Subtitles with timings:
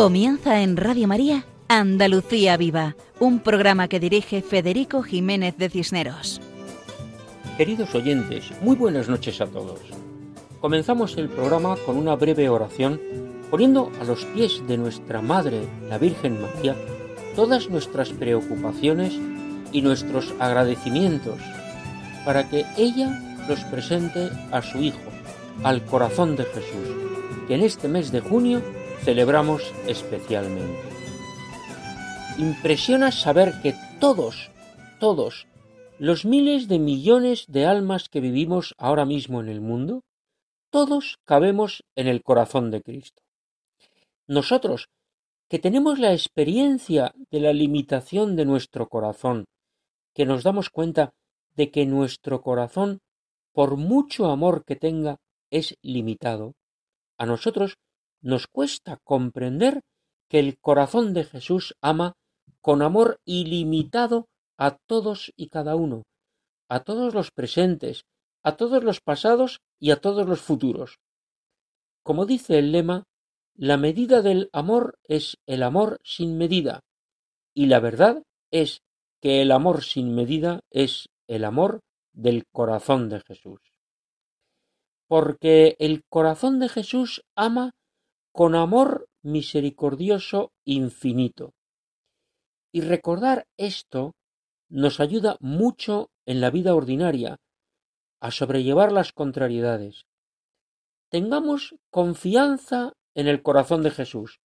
[0.00, 6.40] Comienza en Radio María Andalucía Viva, un programa que dirige Federico Jiménez de Cisneros.
[7.58, 9.78] Queridos oyentes, muy buenas noches a todos.
[10.62, 12.98] Comenzamos el programa con una breve oración
[13.50, 16.74] poniendo a los pies de nuestra Madre, la Virgen María,
[17.36, 19.18] todas nuestras preocupaciones
[19.70, 21.38] y nuestros agradecimientos
[22.24, 25.10] para que ella los presente a su Hijo,
[25.62, 26.88] al corazón de Jesús,
[27.46, 28.62] que en este mes de junio
[29.04, 30.88] celebramos especialmente.
[32.38, 34.50] Impresiona saber que todos,
[34.98, 35.46] todos,
[35.98, 40.02] los miles de millones de almas que vivimos ahora mismo en el mundo,
[40.70, 43.22] todos cabemos en el corazón de Cristo.
[44.26, 44.88] Nosotros,
[45.48, 49.46] que tenemos la experiencia de la limitación de nuestro corazón,
[50.14, 51.12] que nos damos cuenta
[51.56, 53.00] de que nuestro corazón,
[53.52, 55.16] por mucho amor que tenga,
[55.50, 56.54] es limitado,
[57.18, 57.76] a nosotros
[58.20, 59.80] nos cuesta comprender
[60.28, 62.14] que el corazón de Jesús ama
[62.60, 66.04] con amor ilimitado a todos y cada uno,
[66.68, 68.04] a todos los presentes,
[68.42, 70.98] a todos los pasados y a todos los futuros.
[72.02, 73.04] Como dice el lema,
[73.54, 76.80] la medida del amor es el amor sin medida,
[77.54, 78.82] y la verdad es
[79.20, 81.80] que el amor sin medida es el amor
[82.12, 83.60] del corazón de Jesús.
[85.08, 87.72] Porque el corazón de Jesús ama
[88.32, 91.54] con amor misericordioso infinito.
[92.72, 94.14] Y recordar esto
[94.68, 97.38] nos ayuda mucho en la vida ordinaria
[98.20, 100.06] a sobrellevar las contrariedades.
[101.08, 104.40] Tengamos confianza en el corazón de Jesús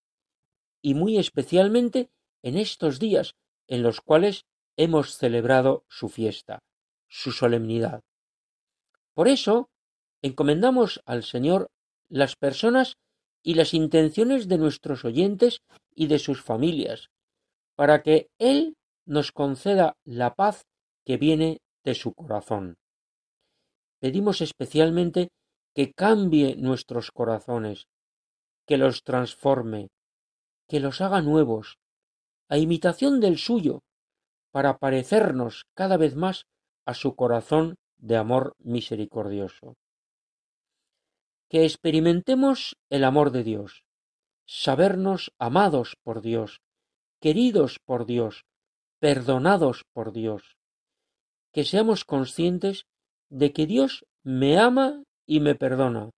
[0.81, 2.09] y muy especialmente
[2.41, 3.35] en estos días
[3.67, 4.45] en los cuales
[4.77, 6.63] hemos celebrado su fiesta,
[7.07, 8.01] su solemnidad.
[9.13, 9.69] Por eso,
[10.21, 11.69] encomendamos al Señor
[12.09, 12.97] las personas
[13.45, 15.61] y las intenciones de nuestros oyentes
[15.93, 17.11] y de sus familias,
[17.75, 18.75] para que Él
[19.05, 20.65] nos conceda la paz
[21.05, 22.79] que viene de su corazón.
[23.99, 25.29] Pedimos especialmente
[25.75, 27.85] que cambie nuestros corazones,
[28.65, 29.89] que los transforme,
[30.67, 31.77] que los haga nuevos,
[32.49, 33.83] a imitación del suyo,
[34.51, 36.47] para parecernos cada vez más
[36.83, 39.75] a su corazón de amor misericordioso
[41.49, 43.85] que experimentemos el amor de Dios,
[44.45, 46.61] sabernos amados por Dios,
[47.19, 48.45] queridos por Dios,
[48.99, 50.57] perdonados por Dios,
[51.51, 52.85] que seamos conscientes
[53.29, 56.11] de que Dios me ama y me perdona,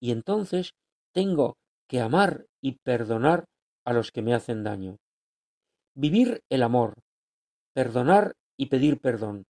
[0.00, 0.74] y entonces
[1.12, 1.56] tengo
[1.88, 3.44] que amar y perdonar
[3.84, 4.98] a los que me hacen daño.
[5.94, 6.94] Vivir el amor,
[7.72, 9.44] perdonar y pedir perdón,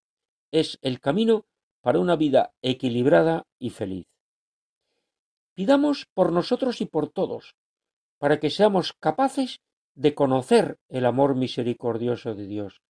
[0.52, 1.46] es el camino
[1.80, 4.13] para una vida equilibrada y feliz.
[5.54, 7.54] Pidamos por nosotros y por todos,
[8.18, 9.60] para que seamos capaces
[9.94, 12.80] de conocer el amor misericordioso de Dios,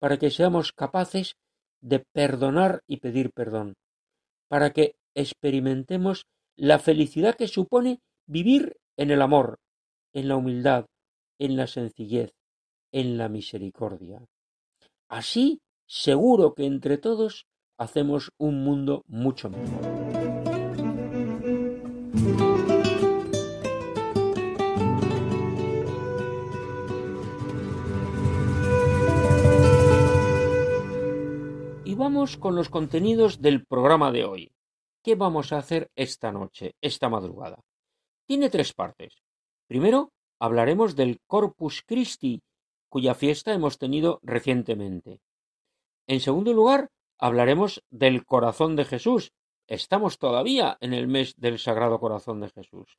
[0.00, 1.36] para que seamos capaces
[1.80, 3.74] de perdonar y pedir perdón,
[4.48, 6.26] para que experimentemos
[6.56, 9.58] la felicidad que supone vivir en el amor,
[10.12, 10.86] en la humildad,
[11.38, 12.32] en la sencillez,
[12.92, 14.24] en la misericordia.
[15.08, 17.46] Así, seguro que entre todos
[17.78, 20.19] hacemos un mundo mucho mejor.
[32.00, 34.52] Vamos con los contenidos del programa de hoy.
[35.04, 37.62] ¿Qué vamos a hacer esta noche, esta madrugada?
[38.24, 39.22] Tiene tres partes.
[39.66, 42.42] Primero, hablaremos del Corpus Christi,
[42.88, 45.20] cuya fiesta hemos tenido recientemente.
[46.06, 46.88] En segundo lugar,
[47.18, 49.34] hablaremos del corazón de Jesús.
[49.66, 52.96] Estamos todavía en el mes del Sagrado Corazón de Jesús.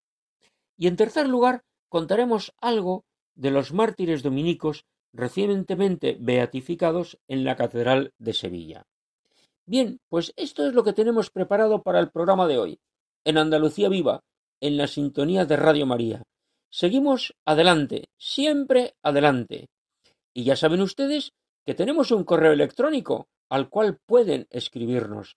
[0.77, 8.13] Y en tercer lugar, contaremos algo de los mártires dominicos recientemente beatificados en la Catedral
[8.17, 8.83] de Sevilla.
[9.65, 12.79] Bien, pues esto es lo que tenemos preparado para el programa de hoy,
[13.23, 14.23] en Andalucía Viva,
[14.59, 16.23] en la sintonía de Radio María.
[16.69, 19.67] Seguimos adelante, siempre adelante.
[20.33, 21.33] Y ya saben ustedes
[21.65, 25.35] que tenemos un correo electrónico al cual pueden escribirnos.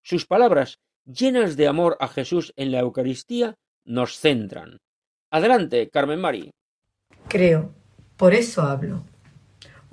[0.03, 4.77] Sus palabras, llenas de amor a Jesús en la Eucaristía, nos centran.
[5.31, 6.51] Adelante, Carmen Mari.
[7.27, 7.73] Creo,
[8.15, 9.05] por eso hablo.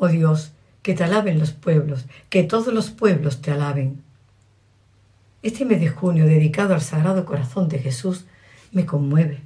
[0.02, 4.02] Oh Dios, que te alaben los pueblos, que todos los pueblos te alaben.
[5.42, 8.24] Este mes de junio dedicado al Sagrado Corazón de Jesús
[8.72, 9.42] me conmueve.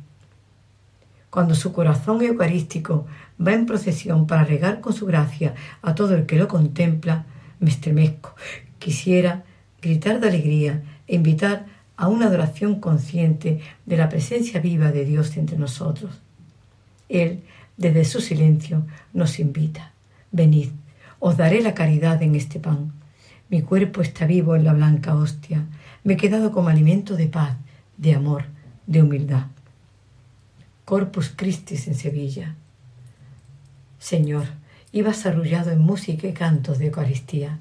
[1.28, 3.04] Cuando su corazón eucarístico
[3.44, 7.26] va en procesión para regar con su gracia a todo el que lo contempla,
[7.58, 8.36] me estremezco.
[8.78, 9.42] Quisiera
[9.82, 11.66] gritar de alegría e invitar
[11.96, 16.20] a una adoración consciente de la presencia viva de Dios entre nosotros.
[17.08, 17.42] Él,
[17.76, 19.93] desde su silencio, nos invita.
[20.34, 20.70] Venid,
[21.20, 22.92] os daré la caridad en este pan.
[23.48, 25.64] Mi cuerpo está vivo en la blanca hostia.
[26.02, 27.56] Me he quedado como alimento de paz,
[27.98, 28.46] de amor,
[28.88, 29.46] de humildad.
[30.84, 32.56] Corpus Christi en Sevilla.
[34.00, 34.46] Señor,
[34.90, 37.60] ibas arrullado en música y cantos de Eucaristía.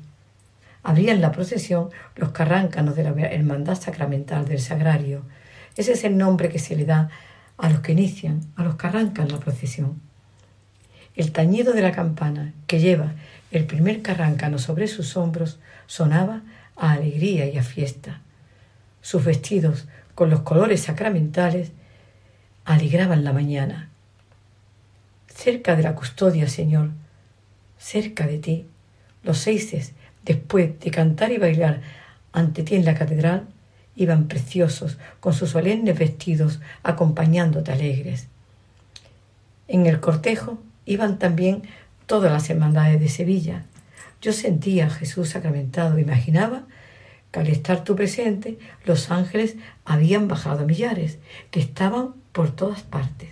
[0.81, 5.21] Abrían la procesión los carráncanos de la Hermandad Sacramental del Sagrario.
[5.77, 7.11] Ese es el nombre que se le da
[7.55, 10.01] a los que inician, a los que arrancan la procesión.
[11.15, 13.13] El tañido de la campana que lleva
[13.51, 16.41] el primer carráncano sobre sus hombros sonaba
[16.75, 18.21] a alegría y a fiesta.
[19.01, 21.71] Sus vestidos, con los colores sacramentales,
[22.65, 23.89] alegraban la mañana.
[25.27, 26.89] Cerca de la custodia, Señor,
[27.77, 28.67] cerca de ti,
[29.23, 29.93] los seises
[30.23, 31.81] Después de cantar y bailar
[32.31, 33.47] ante ti en la catedral,
[33.95, 38.27] iban preciosos con sus solemnes vestidos acompañándote alegres.
[39.67, 41.63] En el cortejo iban también
[42.05, 43.63] todas las hermandades de Sevilla.
[44.21, 46.63] Yo sentía a Jesús sacramentado, imaginaba
[47.31, 51.17] que al estar tú presente, los ángeles habían bajado a millares,
[51.51, 53.29] que estaban por todas partes.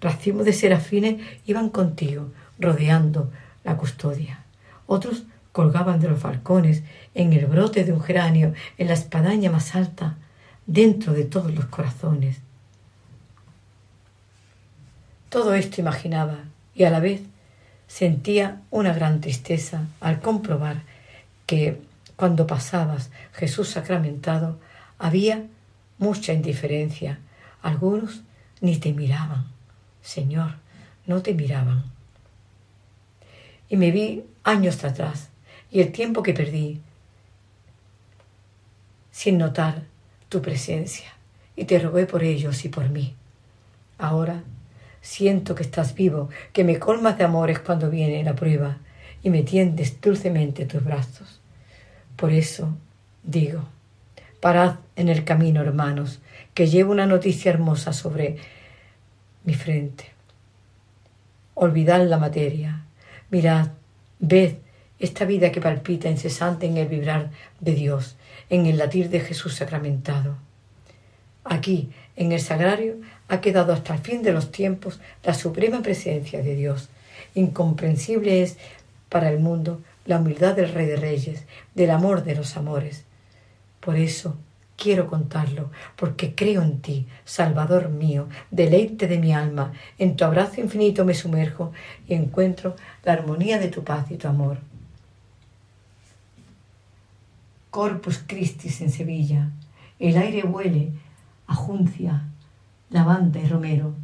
[0.00, 3.30] Racimos de serafines iban contigo, rodeando
[3.64, 4.44] la custodia.
[4.86, 6.82] Otros colgaban de los balcones,
[7.14, 10.16] en el brote de un geranio, en la espadaña más alta,
[10.66, 12.38] dentro de todos los corazones.
[15.28, 16.44] Todo esto imaginaba
[16.74, 17.22] y a la vez
[17.86, 20.82] sentía una gran tristeza al comprobar
[21.46, 21.80] que
[22.16, 24.58] cuando pasabas Jesús sacramentado
[24.98, 25.46] había
[25.98, 27.18] mucha indiferencia.
[27.62, 28.22] Algunos
[28.60, 29.46] ni te miraban.
[30.02, 30.54] Señor,
[31.06, 31.84] no te miraban.
[33.68, 35.28] Y me vi años atrás
[35.70, 36.80] y el tiempo que perdí
[39.10, 39.82] sin notar
[40.28, 41.12] tu presencia.
[41.54, 43.14] Y te rogué por ellos y por mí.
[43.98, 44.42] Ahora
[45.08, 48.76] siento que estás vivo, que me colmas de amores cuando viene la prueba
[49.22, 51.40] y me tiendes dulcemente tus brazos.
[52.14, 52.76] Por eso
[53.22, 53.62] digo,
[54.38, 56.20] parad en el camino, hermanos,
[56.52, 58.36] que llevo una noticia hermosa sobre
[59.44, 60.04] mi frente.
[61.54, 62.84] Olvidad la materia,
[63.30, 63.68] mirad,
[64.18, 64.56] ved
[64.98, 67.30] esta vida que palpita incesante en el vibrar
[67.60, 68.16] de Dios,
[68.50, 70.36] en el latir de Jesús sacramentado.
[71.44, 72.96] Aquí, en el sagrario,
[73.28, 76.88] ha quedado hasta el fin de los tiempos la suprema presencia de Dios.
[77.34, 78.56] Incomprensible es
[79.08, 81.44] para el mundo la humildad del Rey de Reyes,
[81.76, 83.04] del amor de los amores.
[83.78, 84.36] Por eso
[84.76, 90.60] quiero contarlo, porque creo en ti, Salvador mío, deleite de mi alma, en tu abrazo
[90.60, 91.72] infinito me sumerjo
[92.08, 94.58] y encuentro la armonía de tu paz y tu amor.
[97.70, 99.50] Corpus Christi en Sevilla.
[100.00, 100.90] El aire huele
[101.48, 102.22] a juncia,
[102.90, 103.94] lavanda y romero.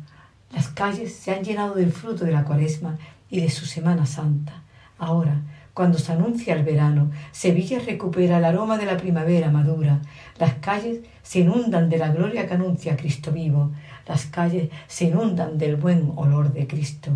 [0.52, 2.98] Las calles se han llenado del fruto de la cuaresma
[3.30, 4.62] y de su Semana Santa.
[4.98, 5.42] Ahora,
[5.74, 10.00] cuando se anuncia el verano, Sevilla recupera el aroma de la primavera madura.
[10.38, 13.72] Las calles se inundan de la gloria que anuncia Cristo vivo.
[14.06, 17.10] Las calles se inundan del buen olor de Cristo.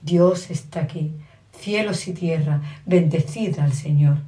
[0.00, 1.12] Dios está aquí,
[1.52, 4.18] cielos y tierra, bendecida al Señor.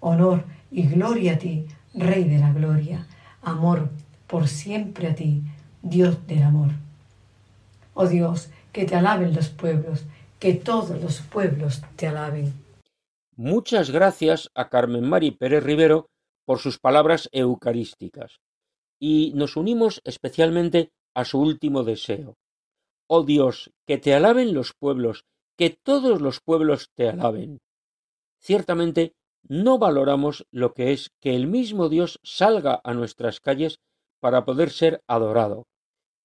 [0.00, 3.06] Honor y gloria a ti, Rey de la gloria,
[3.42, 3.90] amor
[4.26, 5.42] por siempre a ti,
[5.82, 6.70] Dios del amor.
[7.94, 10.04] Oh Dios, que te alaben los pueblos,
[10.38, 12.52] que todos los pueblos te alaben.
[13.36, 16.08] Muchas gracias a Carmen Mari Pérez Rivero
[16.44, 18.40] por sus palabras eucarísticas,
[18.98, 22.36] y nos unimos especialmente a su último deseo.
[23.08, 25.24] Oh Dios, que te alaben los pueblos,
[25.56, 27.60] que todos los pueblos te alaben.
[28.38, 29.14] Ciertamente
[29.48, 33.80] no valoramos lo que es que el mismo Dios salga a nuestras calles
[34.26, 35.68] para poder ser adorado.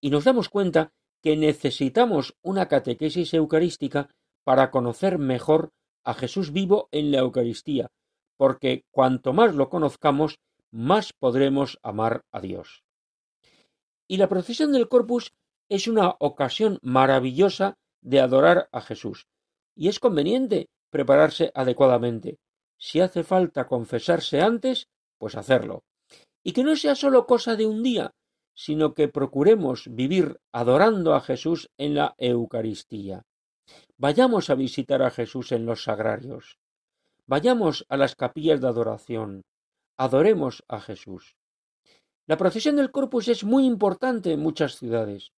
[0.01, 0.91] Y nos damos cuenta
[1.21, 4.09] que necesitamos una catequesis eucarística
[4.43, 5.69] para conocer mejor
[6.03, 7.91] a Jesús vivo en la Eucaristía,
[8.37, 10.39] porque cuanto más lo conozcamos,
[10.71, 12.83] más podremos amar a Dios.
[14.07, 15.35] Y la procesión del Corpus
[15.69, 19.27] es una ocasión maravillosa de adorar a Jesús,
[19.75, 22.39] y es conveniente prepararse adecuadamente.
[22.79, 24.87] Si hace falta confesarse antes,
[25.19, 25.83] pues hacerlo.
[26.43, 28.13] Y que no sea solo cosa de un día,
[28.53, 33.23] sino que procuremos vivir adorando a Jesús en la Eucaristía.
[33.97, 36.57] Vayamos a visitar a Jesús en los sagrarios.
[37.27, 39.43] Vayamos a las capillas de adoración.
[39.97, 41.35] Adoremos a Jesús.
[42.27, 45.31] La procesión del Corpus es muy importante en muchas ciudades.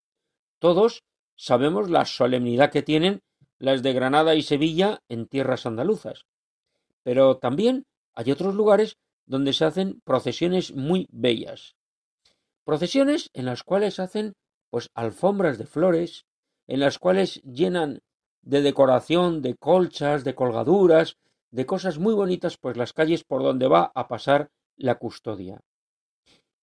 [0.60, 1.04] Todos
[1.36, 3.22] sabemos la solemnidad que tienen
[3.58, 6.26] las de Granada y Sevilla en tierras andaluzas.
[7.04, 11.76] Pero también hay otros lugares donde se hacen procesiones muy bellas.
[12.64, 14.34] Procesiones en las cuales hacen
[14.70, 16.26] pues alfombras de flores,
[16.68, 18.02] en las cuales llenan
[18.42, 21.18] de decoración, de colchas, de colgaduras,
[21.52, 25.62] de cosas muy bonitas, pues las calles por donde va a pasar la custodia.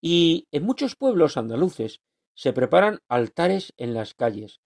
[0.00, 2.00] Y en muchos pueblos andaluces
[2.35, 4.61] se preparan altares en las calles,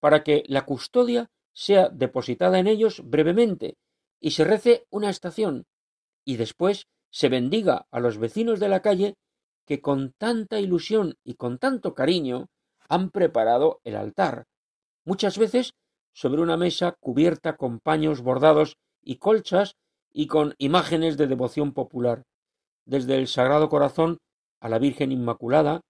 [0.00, 3.76] para que la custodia sea depositada en ellos brevemente
[4.20, 5.66] y se rece una estación,
[6.24, 9.14] y después se bendiga a los vecinos de la calle
[9.66, 12.48] que con tanta ilusión y con tanto cariño
[12.88, 14.46] han preparado el altar,
[15.04, 15.74] muchas veces
[16.12, 19.76] sobre una mesa cubierta con paños bordados y colchas
[20.12, 22.24] y con imágenes de devoción popular,
[22.84, 24.18] desde el Sagrado Corazón
[24.60, 25.82] a la Virgen Inmaculada,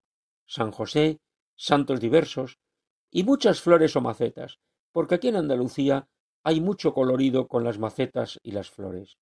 [0.47, 1.19] San José,
[1.57, 2.59] santos diversos
[3.11, 4.59] y muchas flores o macetas,
[4.93, 6.07] porque aquí en Andalucía
[6.45, 9.17] hay mucho colorido con las macetas y las flores.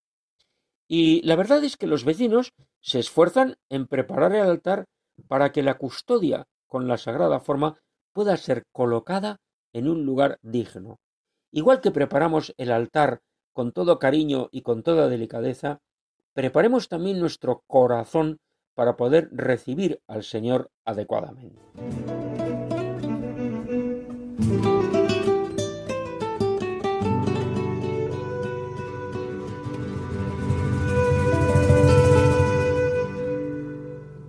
[0.88, 4.86] Y la verdad es que los vecinos se esfuerzan en preparar el altar
[5.28, 7.78] para que la custodia con la sagrada forma
[8.14, 9.36] pueda ser colocada
[9.72, 10.98] en un lugar digno.
[11.52, 13.20] Igual que preparamos el altar
[13.52, 15.80] con todo cariño y con toda delicadeza,
[16.32, 18.38] preparemos también nuestro corazón
[18.74, 21.60] para poder recibir al Señor adecuadamente.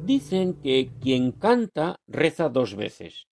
[0.10, 3.28] Dicen que quien canta reza dos veces.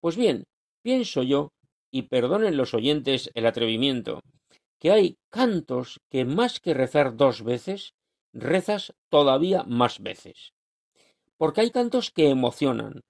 [0.00, 0.44] Pues bien,
[0.82, 1.50] pienso yo,
[1.90, 4.22] y perdonen los oyentes el atrevimiento,
[4.80, 7.92] que hay cantos que más que rezar dos veces,
[8.32, 10.54] rezas todavía más veces.
[11.36, 13.02] Porque hay cantos que emocionan,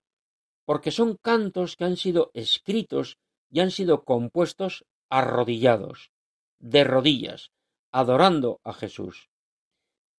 [0.67, 3.19] porque son cantos que han sido escritos
[3.52, 6.11] y han sido compuestos arrodillados,
[6.59, 7.52] de rodillas,
[7.93, 9.29] adorando a Jesús.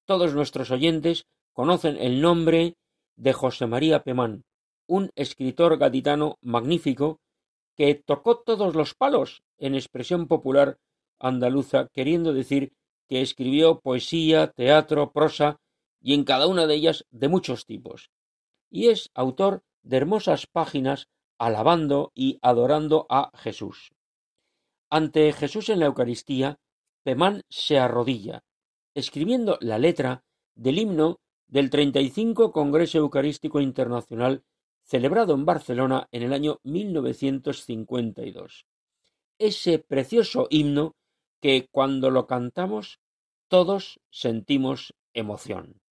[0.05, 2.77] Todos nuestros oyentes conocen el nombre
[3.15, 4.43] de José María Pemán,
[4.87, 7.19] un escritor gaditano magnífico
[7.75, 10.77] que tocó todos los palos en expresión popular
[11.19, 12.73] andaluza, queriendo decir
[13.07, 15.59] que escribió poesía, teatro, prosa,
[16.01, 18.11] y en cada una de ellas de muchos tipos.
[18.69, 23.93] Y es autor de hermosas páginas alabando y adorando a Jesús.
[24.89, 26.59] Ante Jesús en la Eucaristía,
[27.03, 28.43] Pemán se arrodilla,
[28.93, 30.23] escribiendo la letra
[30.55, 31.19] del himno
[31.53, 34.43] del 35 Congreso Eucarístico Internacional
[34.81, 38.65] celebrado en Barcelona en el año 1952.
[39.37, 40.95] Ese precioso himno
[41.39, 43.01] que cuando lo cantamos
[43.49, 45.82] todos sentimos emoción.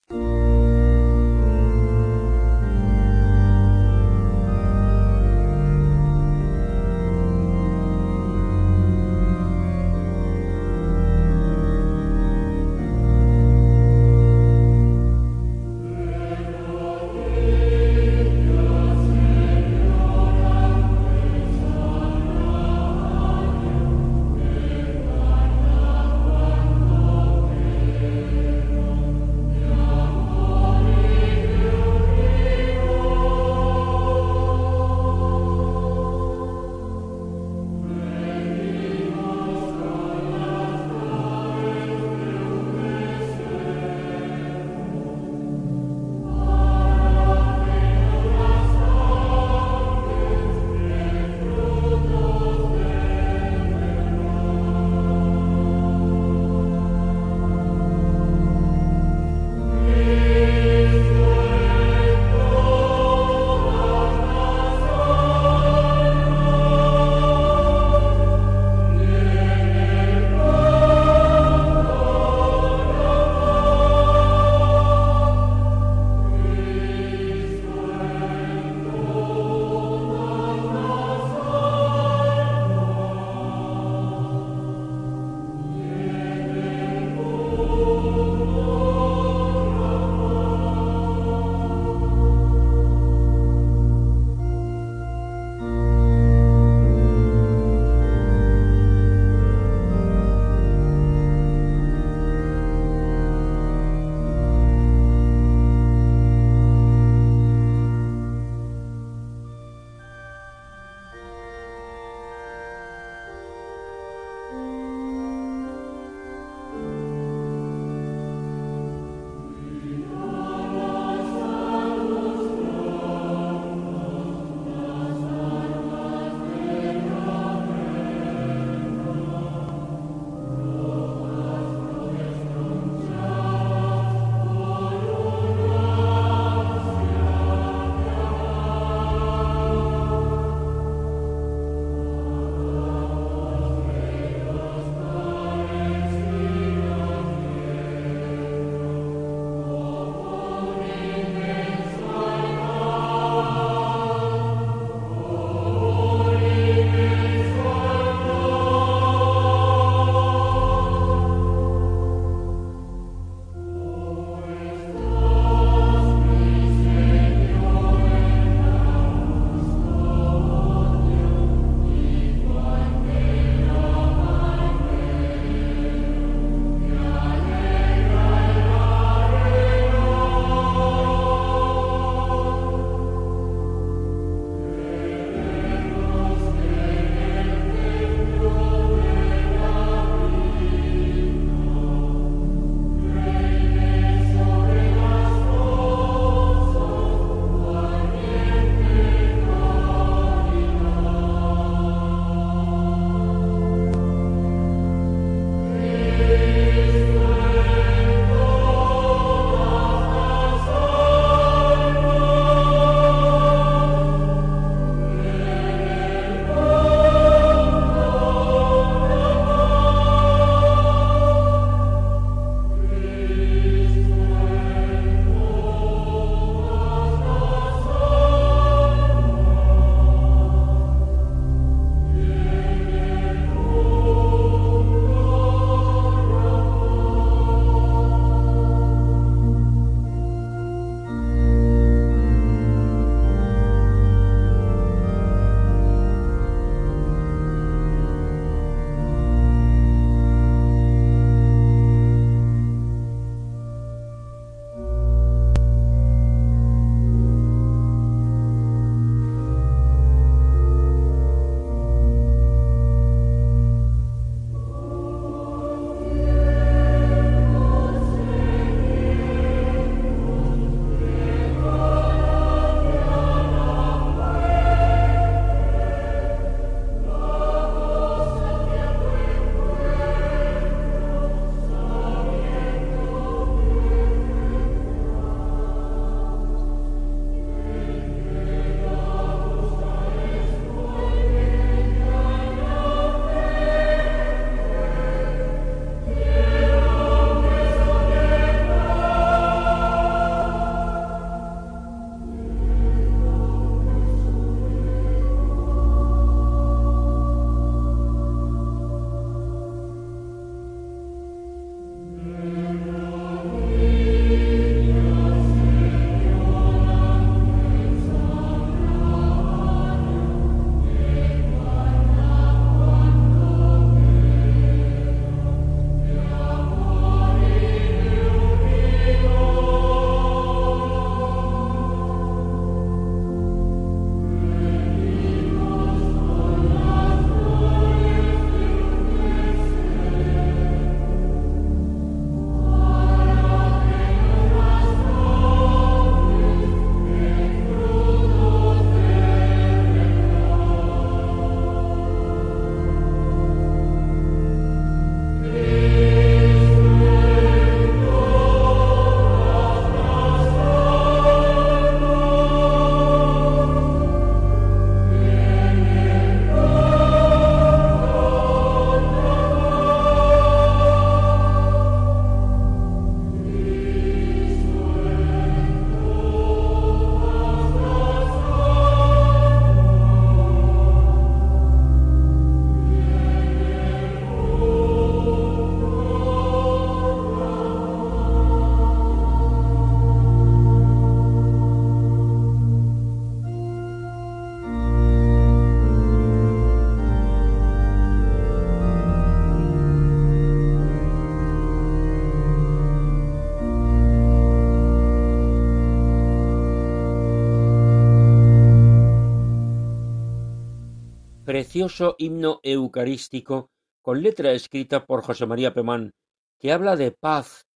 [411.53, 413.69] Precioso himno eucarístico
[414.01, 416.15] con letra escrita por José María Pemán,
[416.59, 417.67] que habla de paz,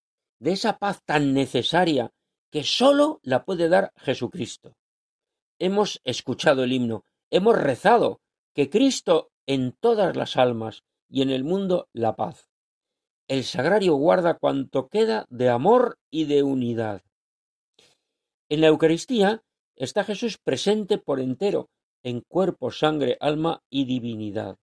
[0.40, 2.10] de esa paz tan necesaria
[2.50, 4.78] que sólo la puede dar Jesucristo.
[5.58, 8.22] Hemos escuchado el himno, hemos rezado
[8.54, 12.48] que Cristo en todas las almas y en el mundo la paz.
[13.28, 17.02] El sagrario guarda cuanto queda de amor y de unidad.
[18.48, 19.42] En la Eucaristía
[19.74, 21.68] está Jesús presente por entero,
[22.06, 24.58] en cuerpo, sangre, alma y divinidad.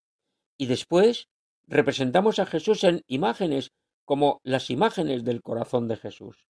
[0.58, 1.27] Y después
[1.67, 3.73] representamos a Jesús en imágenes
[4.06, 6.47] como las imágenes del corazón de Jesús.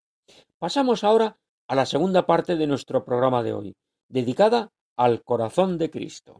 [0.60, 3.76] Pasamos ahora a la segunda parte de nuestro programa de hoy,
[4.08, 6.40] dedicada al corazón de Cristo.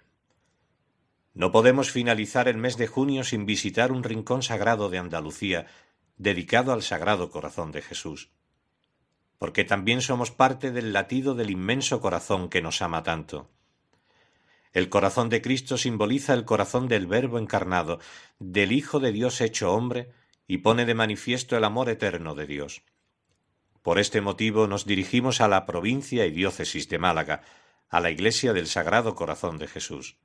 [1.33, 5.67] No podemos finalizar el mes de junio sin visitar un rincón sagrado de Andalucía
[6.17, 8.29] dedicado al Sagrado Corazón de Jesús,
[9.37, 13.49] porque también somos parte del latido del inmenso corazón que nos ama tanto.
[14.73, 17.99] El corazón de Cristo simboliza el corazón del Verbo encarnado,
[18.39, 20.11] del Hijo de Dios hecho hombre,
[20.47, 22.83] y pone de manifiesto el amor eterno de Dios.
[23.81, 27.41] Por este motivo nos dirigimos a la provincia y diócesis de Málaga,
[27.89, 30.17] a la Iglesia del Sagrado Corazón de Jesús.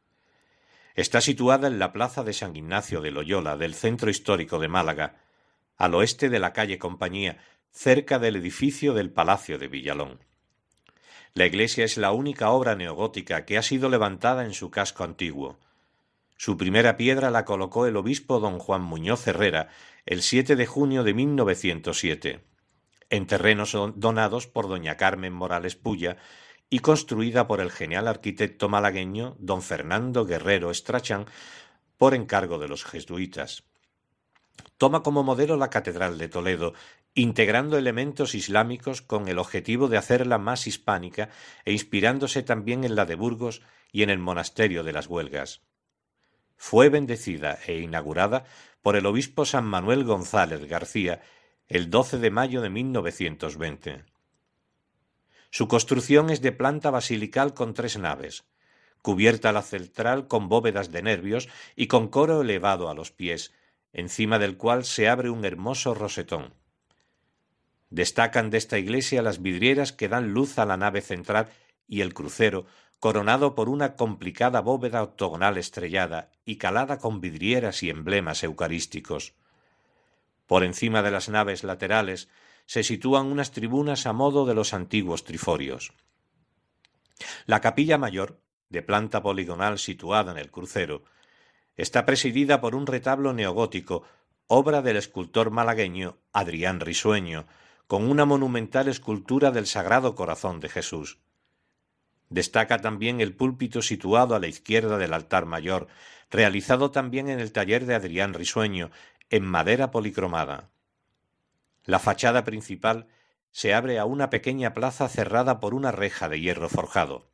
[0.96, 5.16] Está situada en la plaza de San Ignacio de Loyola del centro histórico de Málaga,
[5.76, 7.36] al oeste de la calle Compañía,
[7.70, 10.20] cerca del edificio del Palacio de Villalón.
[11.34, 15.58] La iglesia es la única obra neogótica que ha sido levantada en su casco antiguo.
[16.38, 19.68] Su primera piedra la colocó el obispo don Juan Muñoz Herrera
[20.06, 22.40] el 7 de junio de 1907,
[23.10, 26.16] en terrenos donados por doña Carmen Morales Puya
[26.68, 31.26] y construida por el genial arquitecto malagueño don Fernando Guerrero Strachan
[31.96, 33.64] por encargo de los jesuitas.
[34.78, 36.74] Toma como modelo la Catedral de Toledo,
[37.14, 41.30] integrando elementos islámicos con el objetivo de hacerla más hispánica
[41.64, 45.62] e inspirándose también en la de Burgos y en el monasterio de las Huelgas.
[46.56, 48.44] Fue bendecida e inaugurada
[48.82, 51.22] por el obispo San Manuel González García
[51.68, 54.04] el 12 de mayo de 1920.
[55.50, 58.44] Su construcción es de planta basilical con tres naves,
[59.02, 63.52] cubierta la central con bóvedas de nervios y con coro elevado a los pies,
[63.92, 66.54] encima del cual se abre un hermoso rosetón.
[67.90, 71.48] Destacan de esta iglesia las vidrieras que dan luz a la nave central
[71.86, 72.66] y el crucero,
[72.98, 79.34] coronado por una complicada bóveda octogonal estrellada y calada con vidrieras y emblemas eucarísticos.
[80.46, 82.28] Por encima de las naves laterales
[82.66, 85.92] se sitúan unas tribunas a modo de los antiguos triforios.
[87.46, 91.04] La capilla mayor, de planta poligonal situada en el crucero,
[91.76, 94.02] está presidida por un retablo neogótico,
[94.48, 97.46] obra del escultor malagueño Adrián Risueño,
[97.86, 101.18] con una monumental escultura del Sagrado Corazón de Jesús.
[102.28, 105.86] Destaca también el púlpito situado a la izquierda del altar mayor,
[106.30, 108.90] realizado también en el taller de Adrián Risueño,
[109.30, 110.70] en madera policromada.
[111.86, 113.06] La fachada principal
[113.52, 117.30] se abre a una pequeña plaza cerrada por una reja de hierro forjado.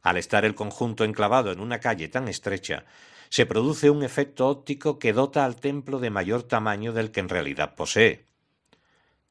[0.00, 2.86] Al estar el conjunto enclavado en una calle tan estrecha,
[3.28, 7.28] se produce un efecto óptico que dota al templo de mayor tamaño del que en
[7.28, 8.26] realidad posee.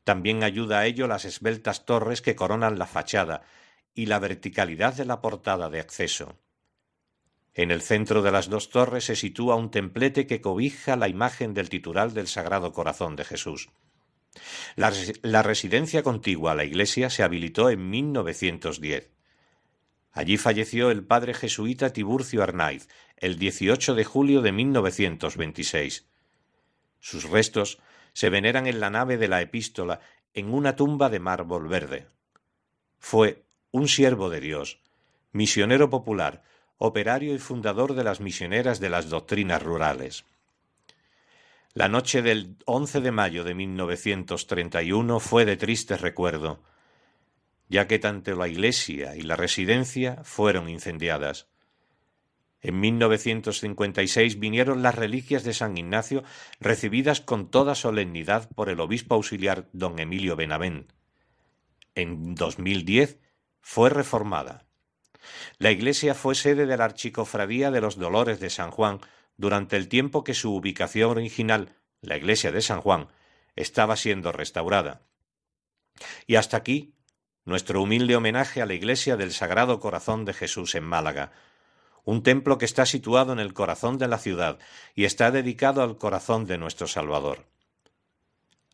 [0.03, 3.41] También ayuda a ello las esbeltas torres que coronan la fachada
[3.93, 6.37] y la verticalidad de la portada de acceso.
[7.53, 11.53] En el centro de las dos torres se sitúa un templete que cobija la imagen
[11.53, 13.69] del titular del Sagrado Corazón de Jesús.
[14.75, 19.11] La, residencia contigua a la iglesia se habilitó en 1910.
[20.13, 22.87] Allí falleció el padre jesuita Tiburcio Arnaiz
[23.17, 26.07] el 18 de julio de 1926.
[26.99, 27.79] Sus restos
[28.13, 29.99] se veneran en la nave de la epístola
[30.33, 32.07] en una tumba de mármol verde.
[32.97, 34.81] Fue un siervo de Dios,
[35.31, 36.43] misionero popular,
[36.83, 40.25] operario y fundador de las misioneras de las doctrinas rurales.
[41.73, 46.59] La noche del 11 de mayo de 1931 fue de triste recuerdo,
[47.69, 51.47] ya que tanto la iglesia y la residencia fueron incendiadas.
[52.61, 56.23] En 1956 vinieron las reliquias de San Ignacio
[56.59, 60.91] recibidas con toda solemnidad por el obispo auxiliar don Emilio Benavent.
[61.93, 63.19] En 2010
[63.61, 64.65] fue reformada.
[65.57, 68.99] La iglesia fue sede de la Archicofradía de los Dolores de San Juan
[69.37, 73.07] durante el tiempo que su ubicación original, la iglesia de San Juan,
[73.55, 75.01] estaba siendo restaurada.
[76.27, 76.93] Y hasta aquí
[77.45, 81.31] nuestro humilde homenaje a la iglesia del Sagrado Corazón de Jesús en Málaga,
[82.03, 84.59] un templo que está situado en el corazón de la ciudad
[84.95, 87.45] y está dedicado al corazón de nuestro Salvador.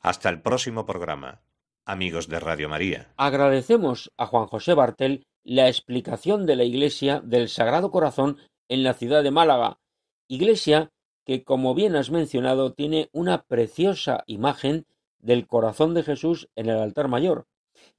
[0.02, 1.42] Hasta el próximo programa,
[1.86, 3.10] amigos de Radio María.
[3.18, 8.36] Agradecemos a Juan José Bartel la explicación de la iglesia del Sagrado Corazón
[8.68, 9.80] en la ciudad de Málaga,
[10.28, 10.92] iglesia
[11.26, 14.86] que, como bien has mencionado, tiene una preciosa imagen
[15.20, 17.48] del corazón de Jesús en el altar mayor.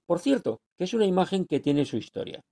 [0.05, 2.45] Por cierto, que es una imagen que tiene su historia,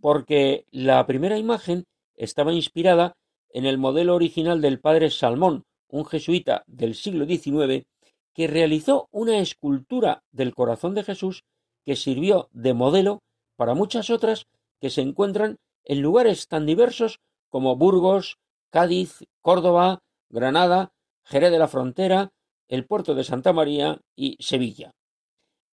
[0.00, 1.84] porque la primera imagen
[2.16, 3.14] estaba inspirada
[3.50, 7.86] en el modelo original del padre Salmón, un jesuita del siglo XIX,
[8.32, 11.44] que realizó una escultura del corazón de Jesús
[11.84, 13.22] que sirvió de modelo
[13.56, 14.46] para muchas otras
[14.80, 18.38] que se encuentran en lugares tan diversos como Burgos,
[18.70, 20.92] Cádiz, Córdoba, Granada,
[21.24, 22.32] Jerez de la Frontera,
[22.68, 24.94] el puerto de Santa María y Sevilla.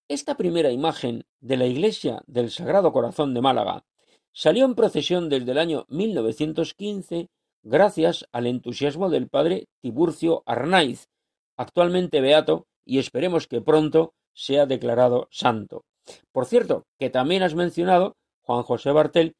[0.08, 3.84] Esta primera imagen de la iglesia del Sagrado Corazón de Málaga
[4.32, 7.28] salió en procesión desde el año 1915
[7.62, 11.08] gracias al entusiasmo del padre Tiburcio Arnaiz,
[11.56, 15.84] actualmente beato y esperemos que pronto sea declarado santo.
[16.32, 19.34] Por cierto, que también has mencionado, Juan José Bartel,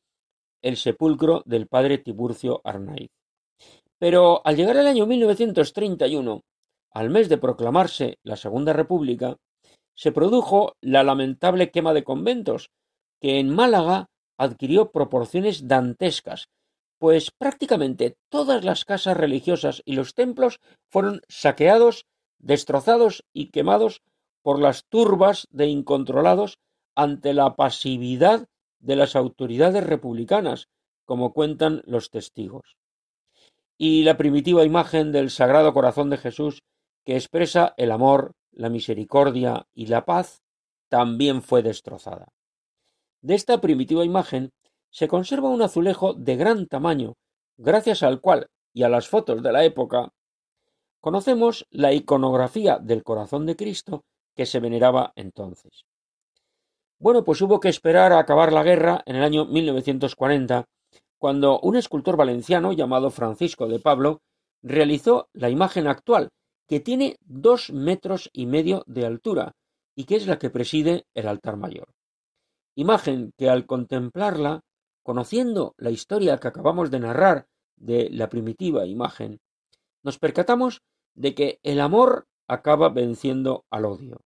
[0.62, 3.10] el sepulcro del padre Tiburcio Arnaiz.
[3.98, 6.42] Pero al llegar el año 1931,
[6.90, 9.36] al mes de proclamarse la Segunda República,
[9.94, 12.70] se produjo la lamentable quema de conventos,
[13.20, 16.48] que en Málaga adquirió proporciones dantescas,
[16.98, 22.06] pues prácticamente todas las casas religiosas y los templos fueron saqueados,
[22.38, 24.02] destrozados y quemados
[24.42, 26.58] por las turbas de incontrolados
[26.94, 28.48] ante la pasividad
[28.80, 30.68] de las autoridades republicanas,
[31.04, 32.76] como cuentan los testigos
[33.84, 36.62] y la primitiva imagen del Sagrado Corazón de Jesús
[37.04, 40.40] que expresa el amor, la misericordia y la paz,
[40.88, 42.28] también fue destrozada.
[43.22, 44.50] De esta primitiva imagen
[44.90, 47.14] se conserva un azulejo de gran tamaño,
[47.56, 50.12] gracias al cual y a las fotos de la época
[51.00, 55.84] conocemos la iconografía del corazón de Cristo que se veneraba entonces.
[56.98, 60.68] Bueno, pues hubo que esperar a acabar la guerra en el año 1940
[61.18, 64.22] cuando un escultor valenciano llamado Francisco de Pablo
[64.62, 66.30] realizó la imagen actual,
[66.68, 69.54] que tiene dos metros y medio de altura
[69.94, 71.92] y que es la que preside el altar mayor.
[72.74, 74.62] Imagen que al contemplarla,
[75.02, 79.40] conociendo la historia que acabamos de narrar de la primitiva imagen,
[80.02, 80.82] nos percatamos
[81.14, 84.20] de que el amor acaba venciendo al odio,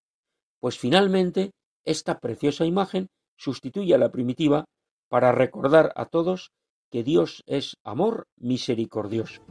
[0.58, 1.52] pues finalmente
[1.84, 4.64] esta preciosa imagen sustituye a la primitiva
[5.08, 6.50] para recordar a todos
[6.90, 9.42] que Dios es amor misericordioso.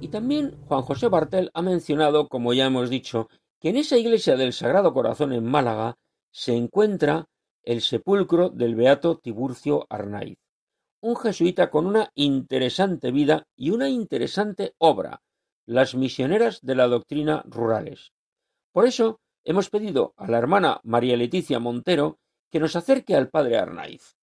[0.00, 3.28] Y también Juan José Bartel ha mencionado, como ya hemos dicho,
[3.60, 5.98] que en esa iglesia del Sagrado Corazón en Málaga
[6.36, 7.30] se encuentra
[7.62, 10.36] el sepulcro del beato Tiburcio Arnaiz
[11.00, 15.22] un jesuita con una interesante vida y una interesante obra,
[15.64, 18.12] Las misioneras de la doctrina rurales.
[18.72, 22.18] Por eso hemos pedido a la hermana María Leticia Montero
[22.50, 24.16] que nos acerque al padre Arnaiz.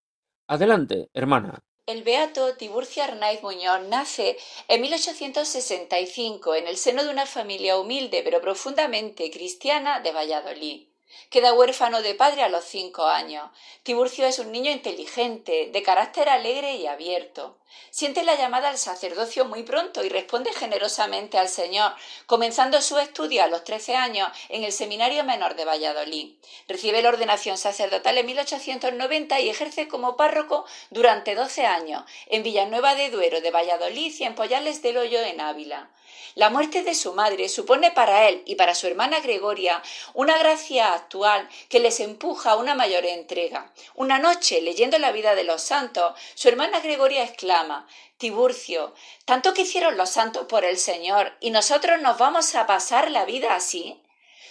[0.47, 1.63] Adelante, hermana.
[1.85, 8.21] El beato Tiburcio Arnaiz Muñoz nace en 1865 en el seno de una familia humilde
[8.23, 10.92] pero profundamente cristiana de Valladolid.
[11.29, 13.49] Queda huérfano de padre a los cinco años.
[13.83, 17.57] Tiburcio es un niño inteligente, de carácter alegre y abierto.
[17.89, 21.93] Siente la llamada al sacerdocio muy pronto y responde generosamente al Señor,
[22.25, 26.35] comenzando su estudio a los trece años en el Seminario Menor de Valladolid.
[26.67, 32.95] Recibe la ordenación sacerdotal en 1890 y ejerce como párroco durante doce años en Villanueva
[32.95, 35.89] de Duero de Valladolid y en Poyales del Hoyo en Ávila.
[36.35, 39.81] La muerte de su madre supone para él y para su hermana Gregoria
[40.13, 43.71] una gracia actual que les empuja a una mayor entrega.
[43.95, 48.93] Una noche, leyendo la vida de los santos, su hermana Gregoria exclama Tiburcio,
[49.25, 53.25] tanto que hicieron los santos por el Señor, y nosotros nos vamos a pasar la
[53.25, 54.02] vida así.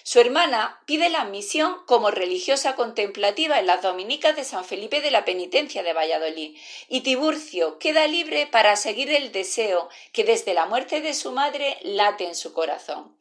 [0.05, 5.11] Su hermana pide la admisión como religiosa contemplativa en las dominicas de San Felipe de
[5.11, 10.67] la Penitencia de Valladolid, y Tiburcio queda libre para seguir el deseo que desde la
[10.67, 13.17] muerte de su madre late en su corazón.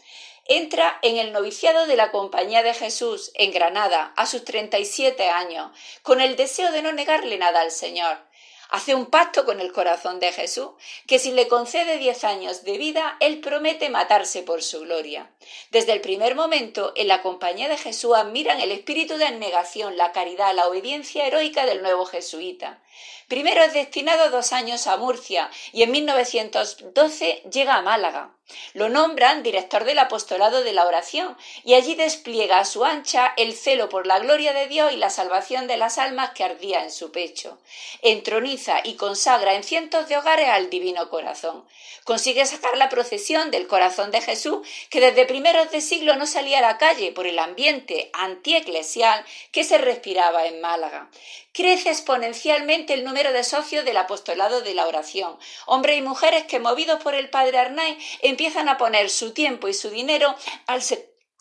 [0.45, 5.71] Entra en el noviciado de la Compañía de Jesús en Granada a sus 37 años,
[6.01, 8.30] con el deseo de no negarle nada al Señor
[8.71, 10.69] hace un pacto con el corazón de Jesús,
[11.05, 15.29] que si le concede diez años de vida, él promete matarse por su gloria.
[15.71, 20.13] Desde el primer momento, en la compañía de Jesús admiran el espíritu de abnegación, la
[20.13, 22.81] caridad, la obediencia heroica del nuevo jesuita.
[23.27, 28.35] Primero es destinado dos años a Murcia y en 1912 llega a Málaga.
[28.73, 33.53] Lo nombran director del apostolado de la oración y allí despliega a su ancha el
[33.53, 36.91] celo por la gloria de Dios y la salvación de las almas que ardía en
[36.91, 37.57] su pecho.
[38.01, 41.65] Entroniza y consagra en cientos de hogares al divino corazón.
[42.03, 46.57] Consigue sacar la procesión del corazón de Jesús que desde primeros de siglo no salía
[46.57, 49.23] a la calle por el ambiente antieclesial
[49.53, 51.09] que se respiraba en Málaga
[51.53, 56.59] crece exponencialmente el número de socios del apostolado de la oración, hombres y mujeres que
[56.59, 60.35] movidos por el padre Arnay empiezan a poner su tiempo y su dinero
[60.67, 60.81] al,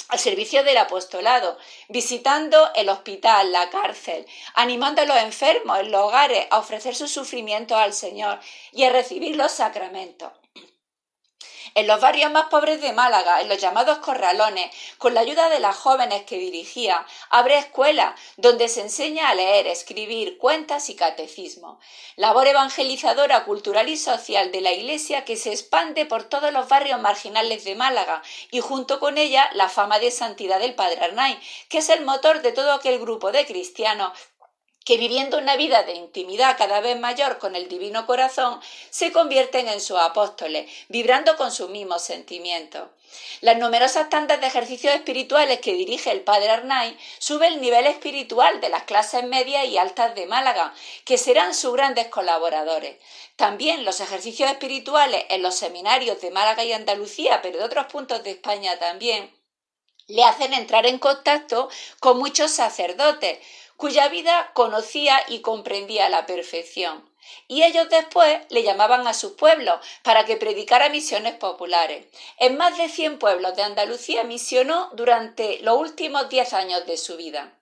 [0.08, 6.02] al servicio del apostolado, visitando el hospital, la cárcel, animando a los enfermos en los
[6.02, 8.40] hogares a ofrecer su sufrimiento al Señor
[8.72, 10.32] y a recibir los sacramentos.
[11.74, 15.60] En los barrios más pobres de Málaga, en los llamados corralones, con la ayuda de
[15.60, 21.78] las jóvenes que dirigía, abre escuelas donde se enseña a leer, escribir, cuentas y catecismo.
[22.16, 27.00] Labor evangelizadora, cultural y social de la Iglesia que se expande por todos los barrios
[27.00, 31.78] marginales de Málaga y junto con ella la fama de santidad del Padre Arnay, que
[31.78, 34.12] es el motor de todo aquel grupo de cristianos
[34.90, 39.68] que viviendo una vida de intimidad cada vez mayor con el divino corazón, se convierten
[39.68, 42.88] en sus apóstoles, vibrando con sus mismos sentimientos.
[43.40, 48.60] Las numerosas tantas de ejercicios espirituales que dirige el padre Arnay suben el nivel espiritual
[48.60, 50.74] de las clases medias y altas de Málaga,
[51.04, 52.96] que serán sus grandes colaboradores.
[53.36, 58.24] También los ejercicios espirituales en los seminarios de Málaga y Andalucía, pero de otros puntos
[58.24, 59.30] de España también,
[60.08, 61.68] le hacen entrar en contacto
[62.00, 63.38] con muchos sacerdotes,
[63.80, 67.10] cuya vida conocía y comprendía a la perfección.
[67.48, 72.04] Y ellos después le llamaban a sus pueblos para que predicara misiones populares.
[72.38, 77.16] En más de cien pueblos de Andalucía misionó durante los últimos diez años de su
[77.16, 77.54] vida.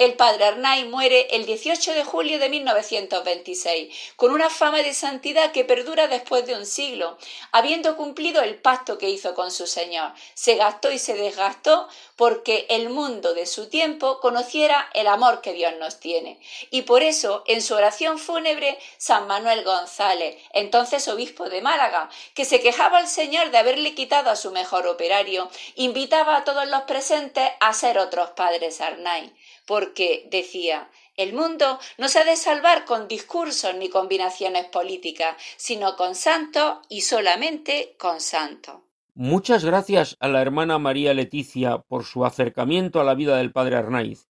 [0.00, 5.52] El padre Arnay muere el 18 de julio de 1926, con una fama de santidad
[5.52, 7.18] que perdura después de un siglo,
[7.52, 10.14] habiendo cumplido el pacto que hizo con su Señor.
[10.32, 11.86] Se gastó y se desgastó
[12.16, 16.40] porque el mundo de su tiempo conociera el amor que Dios nos tiene.
[16.70, 22.46] Y por eso, en su oración fúnebre, San Manuel González, entonces obispo de Málaga, que
[22.46, 26.84] se quejaba al Señor de haberle quitado a su mejor operario, invitaba a todos los
[26.84, 29.30] presentes a ser otros padres Arnay
[29.70, 35.94] porque decía el mundo no se ha de salvar con discursos ni combinaciones políticas, sino
[35.94, 38.80] con santos y solamente con santos.
[39.14, 43.76] Muchas gracias a la hermana María Leticia por su acercamiento a la vida del padre
[43.76, 44.26] Arnaiz.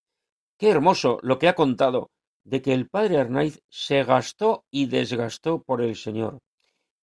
[0.59, 2.11] Qué hermoso lo que ha contado
[2.45, 6.41] de que el padre Arnaiz se gastó y desgastó por el Señor,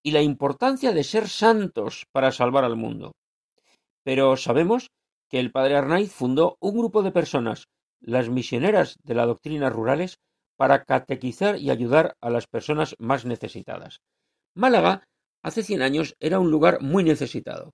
[0.03, 3.13] y la importancia de ser santos para salvar al mundo.
[4.03, 4.91] Pero sabemos
[5.27, 7.67] que el padre Arnaiz fundó un grupo de personas
[7.99, 10.19] las misioneras de la doctrina rurales
[10.55, 14.01] para catequizar y ayudar a las personas más necesitadas.
[14.55, 15.07] Málaga
[15.43, 17.73] hace cien años era un lugar muy necesitado.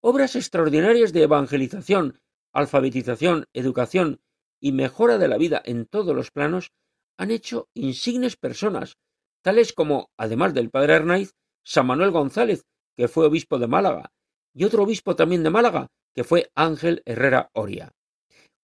[0.00, 2.20] Obras extraordinarias de evangelización,
[2.52, 4.20] alfabetización, educación
[4.60, 6.72] y mejora de la vida en todos los planos
[7.18, 8.96] han hecho insignes personas,
[9.42, 12.64] tales como, además del padre Arnaiz, San Manuel González,
[12.96, 14.12] que fue obispo de Málaga,
[14.54, 17.92] y otro obispo también de Málaga, que fue Ángel Herrera Oria.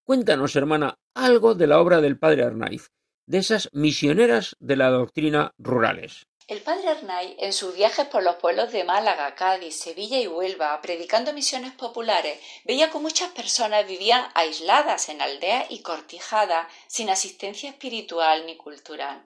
[0.03, 2.87] Cuéntanos, hermana, algo de la obra del padre Arnaiz,
[3.27, 6.25] de esas misioneras de la doctrina rurales.
[6.47, 10.81] El padre Arnaiz, en sus viajes por los pueblos de Málaga, Cádiz, Sevilla y Huelva,
[10.81, 17.69] predicando misiones populares, veía que muchas personas vivían aisladas en aldeas y cortijadas, sin asistencia
[17.69, 19.23] espiritual ni cultural.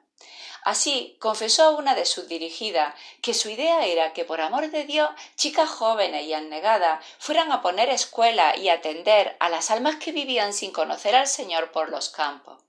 [0.66, 4.84] Así confesó a una de sus dirigidas que su idea era que por amor de
[4.84, 10.12] Dios chicas jóvenes y anegadas fueran a poner escuela y atender a las almas que
[10.12, 12.60] vivían sin conocer al Señor por los campos.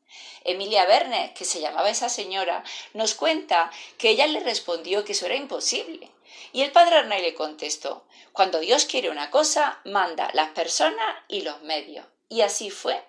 [0.44, 5.24] Emilia Verne, que se llamaba esa señora, nos cuenta que ella le respondió que eso
[5.24, 6.10] era imposible.
[6.52, 11.40] Y el padre Arnay le contestó Cuando Dios quiere una cosa, manda las personas y
[11.40, 12.04] los medios.
[12.28, 13.02] Y así fue.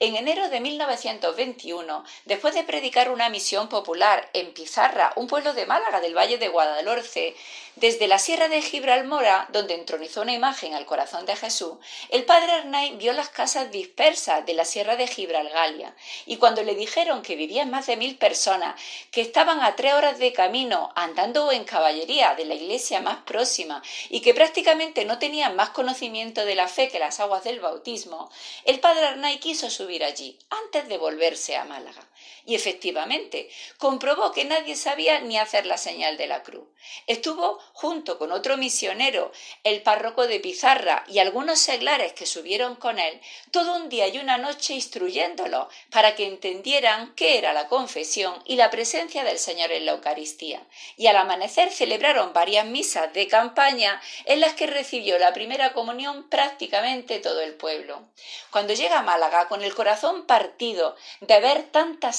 [0.00, 5.66] En enero de 1921, después de predicar una misión popular en Pizarra, un pueblo de
[5.66, 7.34] Málaga del Valle de Guadalhorce,
[7.76, 11.74] desde la Sierra de Gibralmora, donde entronizó una imagen al corazón de Jesús,
[12.08, 15.94] el padre Arnay vio las casas dispersas de la Sierra de Gibralgalia,
[16.24, 20.18] y cuando le dijeron que vivían más de mil personas, que estaban a tres horas
[20.18, 25.56] de camino andando en caballería de la iglesia más próxima y que prácticamente no tenían
[25.56, 28.30] más conocimiento de la fe que las aguas del bautismo,
[28.64, 32.08] el padre Arnay quiso subir allí antes de volverse a Málaga.
[32.46, 36.68] Y efectivamente, comprobó que nadie sabía ni hacer la señal de la cruz.
[37.06, 39.32] Estuvo junto con otro misionero,
[39.62, 43.20] el párroco de Pizarra y algunos seglares que subieron con él,
[43.50, 48.56] todo un día y una noche instruyéndolo para que entendieran qué era la confesión y
[48.56, 50.62] la presencia del Señor en la Eucaristía.
[50.96, 56.28] Y al amanecer celebraron varias misas de campaña en las que recibió la primera comunión
[56.28, 58.02] prácticamente todo el pueblo.
[58.50, 62.12] Cuando llega a Málaga con el corazón partido de ver tanta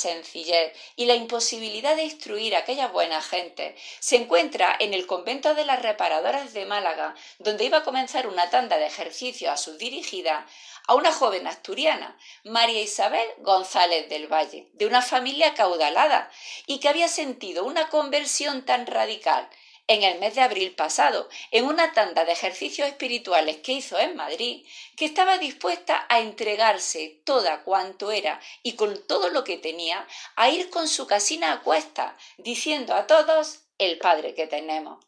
[0.95, 5.65] y la imposibilidad de instruir a aquella buena gente, se encuentra en el convento de
[5.65, 10.45] las reparadoras de Málaga, donde iba a comenzar una tanda de ejercicio a su dirigida,
[10.87, 16.29] a una joven asturiana, María Isabel González del Valle, de una familia caudalada
[16.67, 19.49] y que había sentido una conversión tan radical
[19.87, 24.15] en el mes de abril pasado, en una tanda de ejercicios espirituales que hizo en
[24.15, 24.65] Madrid,
[24.97, 30.49] que estaba dispuesta a entregarse toda cuanto era y con todo lo que tenía, a
[30.49, 35.03] ir con su casina a cuesta, diciendo a todos el Padre que tenemos.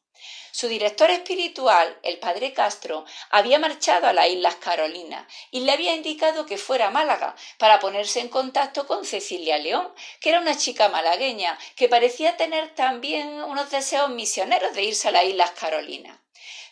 [0.51, 5.93] Su director espiritual, el padre Castro, había marchado a las Islas Carolinas y le había
[5.93, 10.57] indicado que fuera a Málaga para ponerse en contacto con Cecilia León, que era una
[10.57, 16.17] chica malagueña que parecía tener también unos deseos misioneros de irse a las Islas Carolinas.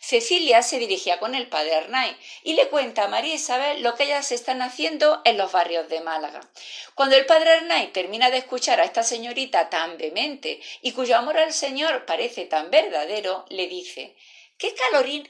[0.08, 4.04] Cecilia se dirigía con el padre Arnay y le cuenta a María Isabel lo que
[4.04, 6.42] ellas están haciendo en los barrios de Málaga.
[6.94, 11.38] Cuando el padre Arnay termina de escuchar a esta señorita tan vehemente y cuyo amor
[11.38, 14.14] al Señor parece tan verdadero, le dice
[14.58, 14.76] ¿Qué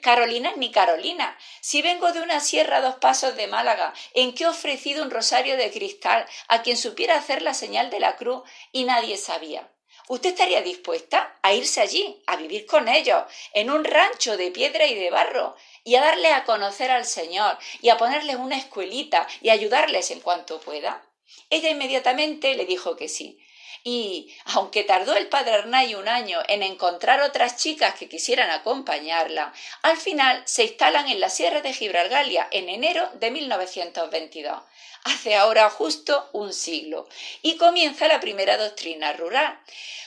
[0.03, 1.39] Carolina ni Carolina?
[1.63, 5.11] Si vengo de una sierra a dos pasos de Málaga, en que he ofrecido un
[5.11, 9.71] rosario de cristal a quien supiera hacer la señal de la cruz y nadie sabía.
[10.09, 14.87] ¿Usted estaría dispuesta a irse allí, a vivir con ellos, en un rancho de piedra
[14.87, 19.27] y de barro, y a darle a conocer al Señor, y a ponerles una escuelita
[19.41, 21.03] y ayudarles en cuanto pueda?
[21.51, 23.41] Ella inmediatamente le dijo que sí,
[23.89, 29.53] y, aunque tardó el padre Arnay un año en encontrar otras chicas que quisieran acompañarla,
[29.83, 34.61] al final se instalan en la Sierra de Gibralgalia en enero de 1922,
[35.07, 37.09] hace ahora justo un siglo,
[37.43, 39.59] y comienza la primera doctrina rural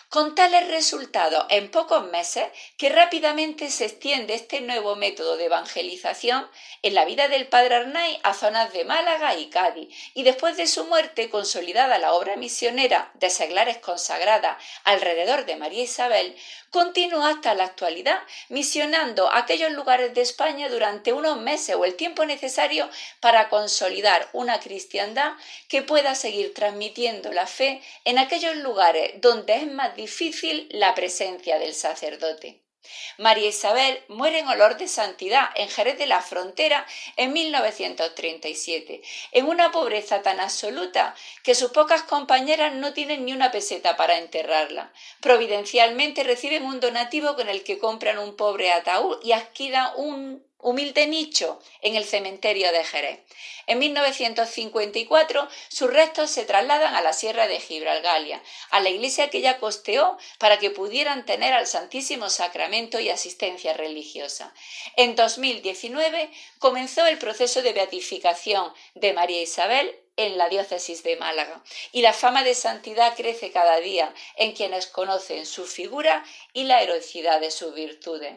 [0.09, 2.47] con tales resultados en pocos meses
[2.77, 6.49] que rápidamente se extiende este nuevo método de evangelización
[6.81, 10.65] en la vida del padre Arnay a zonas de Málaga y Cádiz, y después de
[10.65, 16.35] su muerte consolidada la obra misionera de seglares consagrada alrededor de María Isabel,
[16.71, 22.25] continúa hasta la actualidad misionando aquellos lugares de España durante unos meses o el tiempo
[22.25, 22.89] necesario
[23.19, 25.33] para consolidar una cristiandad
[25.67, 31.59] que pueda seguir transmitiendo la fe en aquellos lugares donde es más difícil la presencia
[31.59, 32.68] del sacerdote.
[33.17, 36.85] María Isabel muere en olor de santidad en Jerez de la Frontera
[37.17, 39.01] en 1937,
[39.31, 44.17] en una pobreza tan absoluta que sus pocas compañeras no tienen ni una peseta para
[44.17, 44.93] enterrarla.
[45.19, 51.07] Providencialmente reciben un donativo con el que compran un pobre ataúd y alquilan un humilde
[51.07, 53.19] nicho en el cementerio de Jerez.
[53.65, 59.39] En 1954 sus restos se trasladan a la Sierra de Gibralgalia, a la iglesia que
[59.39, 64.53] ella costeó para que pudieran tener al Santísimo Sacramento y asistencia religiosa.
[64.97, 71.63] En 2019 comenzó el proceso de beatificación de María Isabel en la diócesis de Málaga
[71.93, 76.81] y la fama de santidad crece cada día en quienes conocen su figura y la
[76.81, 78.33] heroicidad de sus virtudes.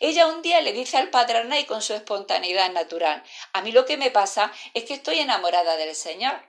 [0.00, 3.22] Ella un día le dice al padre Arnay con su espontaneidad natural,
[3.52, 6.48] a mí lo que me pasa es que estoy enamorada del Señor.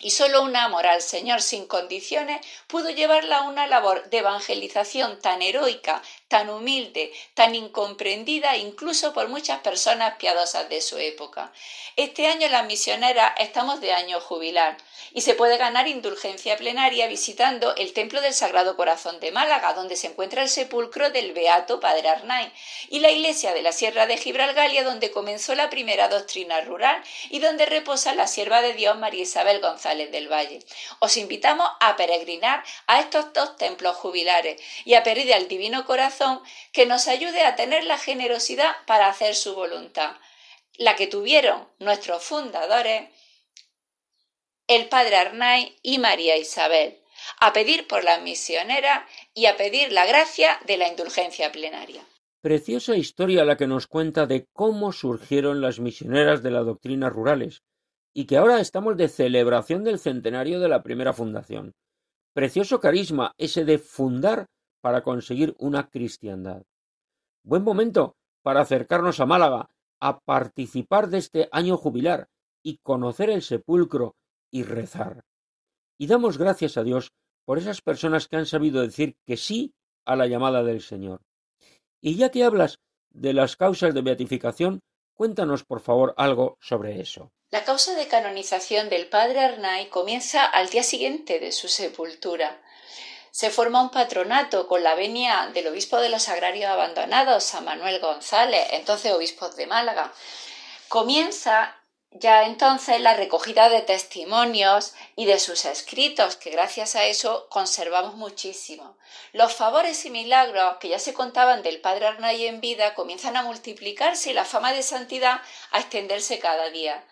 [0.00, 5.20] Y solo un amor al Señor sin condiciones pudo llevarla a una labor de evangelización
[5.20, 6.02] tan heroica,
[6.32, 11.52] tan humilde, tan incomprendida incluso por muchas personas piadosas de su época.
[11.96, 14.78] Este año las misioneras estamos de año jubilar
[15.12, 19.96] y se puede ganar indulgencia plenaria visitando el Templo del Sagrado Corazón de Málaga, donde
[19.96, 22.50] se encuentra el sepulcro del Beato Padre Arnay,
[22.88, 27.40] y la iglesia de la Sierra de Gibralgalia, donde comenzó la primera doctrina rural y
[27.40, 30.60] donde reposa la sierva de Dios María Isabel González del Valle.
[31.00, 36.21] Os invitamos a peregrinar a estos dos templos jubilares y a pedir al Divino Corazón
[36.72, 40.16] que nos ayude a tener la generosidad para hacer su voluntad,
[40.78, 43.10] la que tuvieron nuestros fundadores
[44.68, 46.98] el padre Arnay y María Isabel,
[47.40, 49.04] a pedir por las misioneras
[49.34, 52.06] y a pedir la gracia de la indulgencia plenaria.
[52.40, 57.62] Preciosa historia la que nos cuenta de cómo surgieron las misioneras de la doctrina rurales,
[58.14, 61.74] y que ahora estamos de celebración del centenario de la primera fundación.
[62.34, 64.46] Precioso carisma ese de fundar
[64.82, 66.64] para conseguir una cristiandad.
[67.42, 69.70] Buen momento para acercarnos a Málaga,
[70.00, 72.28] a participar de este año jubilar
[72.62, 74.16] y conocer el sepulcro
[74.50, 75.24] y rezar.
[75.96, 77.12] Y damos gracias a Dios
[77.44, 79.72] por esas personas que han sabido decir que sí
[80.04, 81.22] a la llamada del Señor.
[82.00, 82.80] Y ya que hablas
[83.10, 84.80] de las causas de beatificación,
[85.14, 87.30] cuéntanos por favor algo sobre eso.
[87.50, 92.61] La causa de canonización del padre Arnay comienza al día siguiente de su sepultura.
[93.32, 97.98] Se forma un patronato con la venia del obispo de los agrarios abandonados, San Manuel
[97.98, 100.12] González, entonces obispo de Málaga.
[100.88, 101.74] Comienza
[102.10, 108.16] ya entonces la recogida de testimonios y de sus escritos, que gracias a eso conservamos
[108.16, 108.98] muchísimo.
[109.32, 113.42] Los favores y milagros que ya se contaban del padre Arnay en vida comienzan a
[113.42, 117.02] multiplicarse y la fama de santidad a extenderse cada día.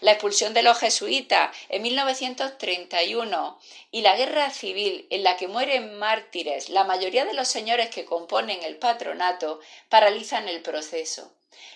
[0.00, 3.58] La expulsión de los jesuitas en 1931
[3.90, 8.04] y la guerra civil en la que mueren mártires la mayoría de los señores que
[8.04, 11.32] componen el patronato paralizan el proceso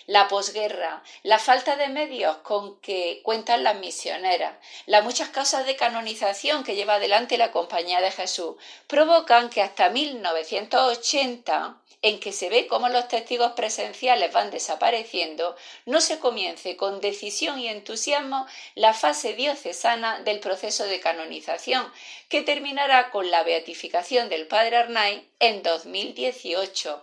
[0.07, 4.55] la posguerra, la falta de medios con que cuentan las misioneras,
[4.85, 8.55] las muchas causas de canonización que lleva adelante la Compañía de Jesús,
[8.87, 15.55] provocan que hasta 1980 en que se ve cómo los testigos presenciales van desapareciendo,
[15.85, 18.45] no se comience con decisión y entusiasmo
[18.75, 21.91] la fase diocesana del proceso de canonización,
[22.29, 27.01] que terminará con la beatificación del padre Arnay en 2018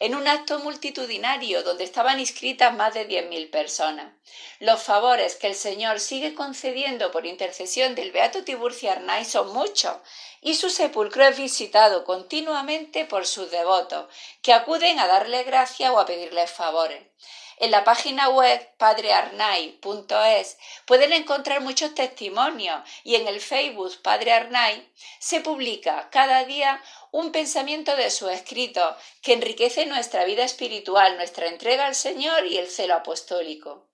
[0.00, 4.12] en un acto multitudinario donde estaban inscritas más de diez mil personas.
[4.58, 9.96] Los favores que el Señor sigue concediendo por intercesión del Beato Tiburcio Arnay son muchos,
[10.40, 14.06] y su sepulcro es visitado continuamente por sus devotos,
[14.42, 17.02] que acuden a darle gracia o a pedirle favores.
[17.58, 24.92] En la página web padrearnay.es pueden encontrar muchos testimonios y en el Facebook Padre Arnay
[25.20, 26.82] se publica cada día
[27.14, 32.58] un pensamiento de su escrito que enriquece nuestra vida espiritual, nuestra entrega al Señor y
[32.58, 33.86] el celo apostólico.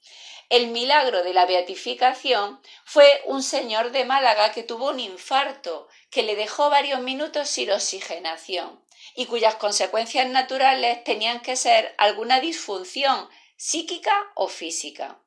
[0.49, 6.23] El milagro de la beatificación fue un señor de Málaga que tuvo un infarto que
[6.23, 8.83] le dejó varios minutos sin oxigenación
[9.14, 15.18] y cuyas consecuencias naturales tenían que ser alguna disfunción psíquica o física.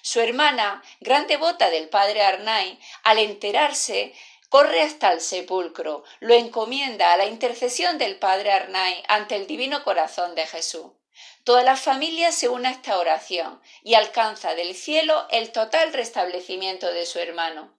[0.00, 4.14] Su hermana, gran devota del padre Arnay, al enterarse,
[4.52, 9.82] corre hasta el sepulcro, lo encomienda a la intercesión del padre Arnay ante el divino
[9.82, 10.88] corazón de Jesús.
[11.42, 16.92] Toda la familia se une a esta oración y alcanza del cielo el total restablecimiento
[16.92, 17.72] de su hermano.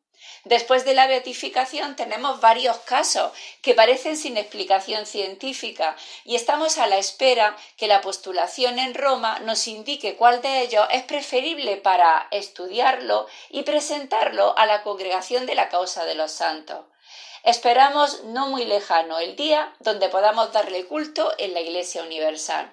[0.43, 3.31] Después de la beatificación tenemos varios casos
[3.61, 9.39] que parecen sin explicación científica y estamos a la espera que la postulación en Roma
[9.39, 15.55] nos indique cuál de ellos es preferible para estudiarlo y presentarlo a la congregación de
[15.55, 16.85] la causa de los santos.
[17.43, 22.71] Esperamos no muy lejano el día donde podamos darle culto en la Iglesia Universal.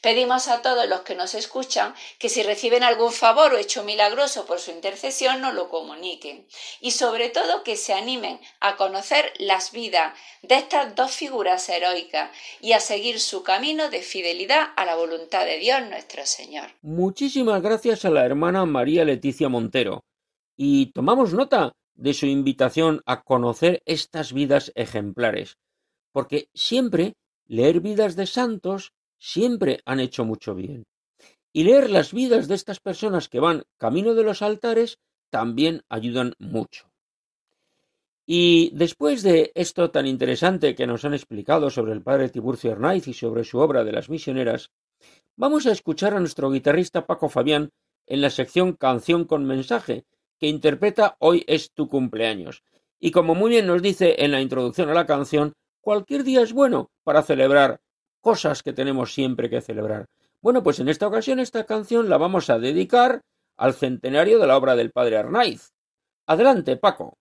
[0.00, 4.46] Pedimos a todos los que nos escuchan que si reciben algún favor o hecho milagroso
[4.46, 6.46] por su intercesión nos lo comuniquen
[6.80, 12.30] y sobre todo que se animen a conocer las vidas de estas dos figuras heroicas
[12.60, 16.70] y a seguir su camino de fidelidad a la voluntad de Dios nuestro Señor.
[16.82, 20.04] Muchísimas gracias a la hermana María Leticia Montero
[20.56, 25.58] y tomamos nota de su invitación a conocer estas vidas ejemplares,
[26.12, 27.14] porque siempre
[27.46, 30.86] leer vidas de santos siempre han hecho mucho bien.
[31.52, 34.98] Y leer las vidas de estas personas que van camino de los altares
[35.30, 36.90] también ayudan mucho.
[38.26, 43.08] Y después de esto tan interesante que nos han explicado sobre el padre Tiburcio Arnaiz
[43.08, 44.70] y sobre su obra de las misioneras,
[45.36, 47.70] vamos a escuchar a nuestro guitarrista Paco Fabián
[48.06, 50.04] en la sección Canción con mensaje,
[50.38, 52.62] que interpreta Hoy es tu cumpleaños.
[53.00, 56.52] Y como muy bien nos dice en la introducción a la canción, cualquier día es
[56.52, 57.80] bueno para celebrar
[58.20, 60.06] cosas que tenemos siempre que celebrar.
[60.40, 63.22] Bueno, pues en esta ocasión esta canción la vamos a dedicar
[63.56, 65.72] al centenario de la obra del padre Arnaiz.
[66.26, 67.18] Adelante, Paco.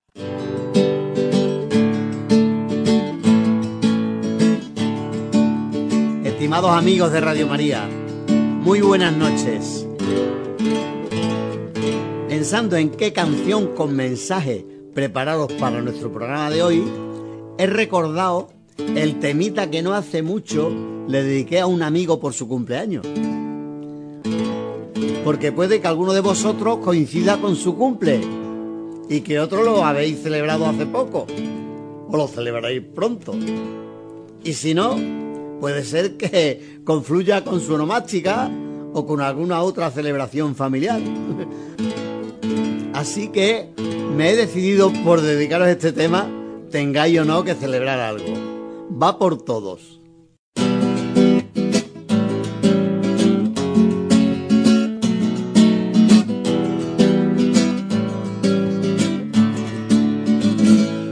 [6.24, 7.88] Estimados amigos de Radio María,
[8.28, 9.88] muy buenas noches.
[12.30, 16.84] Pensando en qué canción con mensaje preparados para nuestro programa de hoy,
[17.58, 20.72] he recordado el temita que no hace mucho
[21.08, 23.06] le dediqué a un amigo por su cumpleaños.
[25.24, 28.22] Porque puede que alguno de vosotros coincida con su cumple.
[29.10, 31.28] y que otro lo habéis celebrado hace poco
[32.10, 33.34] o lo celebraréis pronto.
[34.44, 34.98] Y si no,
[35.60, 38.50] puede ser que confluya con su onomástica
[38.94, 41.00] o con alguna otra celebración familiar.
[42.94, 43.70] Así que
[44.16, 46.28] me he decidido por dedicaros este tema,
[46.72, 48.57] tengáis o no que celebrar algo.
[48.90, 50.00] Va por todos.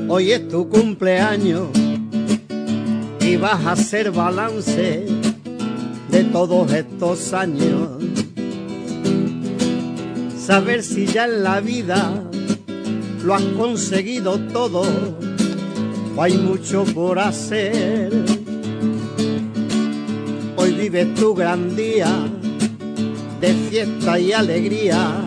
[0.08, 1.68] Hoy es tu cumpleaños
[3.20, 5.06] y vas a hacer balance
[6.10, 8.02] de todos estos años.
[10.38, 12.24] Saber si ya en la vida
[13.24, 14.84] lo has conseguido todo
[16.18, 18.12] hay mucho por hacer.
[20.58, 22.10] Hoy vives tu gran día
[23.42, 25.22] de fiesta y alegría.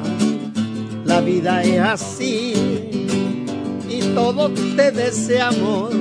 [1.05, 2.99] La vida es así
[4.19, 5.95] todos te deseamos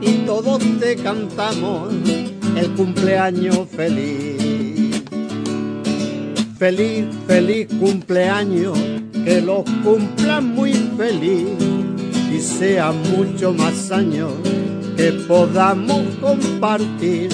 [0.00, 1.92] y todos te cantamos
[2.56, 5.02] el cumpleaños feliz.
[6.56, 8.78] Feliz, feliz cumpleaños,
[9.24, 11.75] que los cumplan muy feliz
[12.36, 14.32] y sean mucho más años
[14.96, 17.30] que podamos compartir.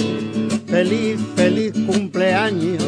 [0.67, 2.83] Feliz, feliz cumpleaños,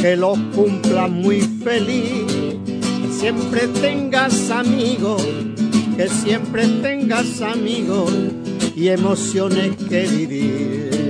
[0.00, 2.24] que los cumplan muy feliz,
[2.64, 5.22] que siempre tengas amigos
[5.96, 8.12] que siempre tengas amigos
[8.76, 11.05] y emociones que vivir.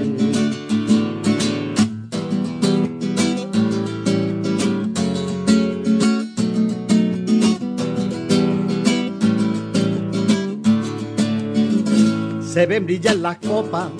[12.56, 13.90] Se ven brillar las copas,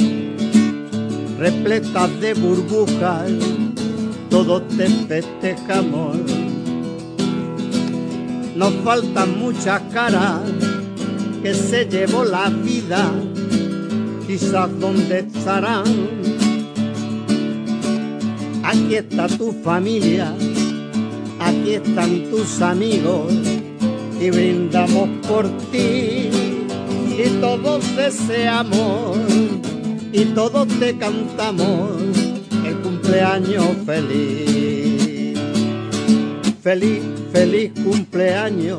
[1.38, 3.30] repletas de burbujas,
[4.30, 6.16] todos te festejamos.
[8.54, 10.40] Nos faltan muchas caras
[11.42, 13.12] que se llevó la vida,
[14.26, 15.84] quizás dónde estarán.
[18.64, 20.32] Aquí está tu familia,
[21.40, 23.34] aquí están tus amigos
[24.18, 26.25] y brindamos por ti
[27.18, 29.16] y todos deseamos
[30.12, 31.90] y todos te cantamos
[32.66, 35.38] el cumpleaños feliz.
[36.62, 37.02] Feliz,
[37.32, 38.78] feliz cumpleaños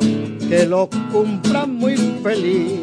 [0.49, 2.81] que lo cumplan muy feliz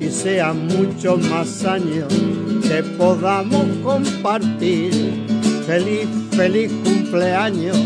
[0.00, 2.12] y sean muchos más años
[2.62, 4.92] que podamos compartir.
[5.66, 7.76] Feliz, feliz cumpleaños,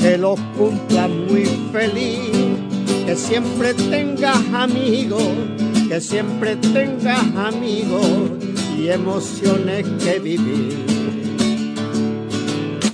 [0.00, 2.20] que lo cumplan muy feliz,
[3.06, 5.22] que siempre tengas amigos,
[5.92, 8.06] que siempre tengas amigos
[8.78, 10.86] y emociones que vivir.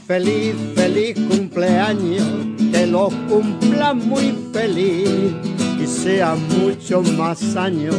[0.04, 2.26] Feliz, feliz cumpleaños,
[2.72, 5.08] que lo cumplan muy feliz
[5.86, 7.94] sean muchos más años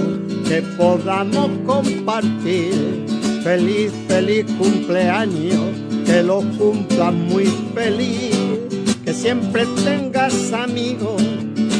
[0.46, 3.06] que podamos compartir.
[3.42, 5.62] Feliz, feliz cumpleaños,
[6.06, 8.36] que lo cumplan muy feliz.
[9.06, 11.24] Que siempre tengas amigos,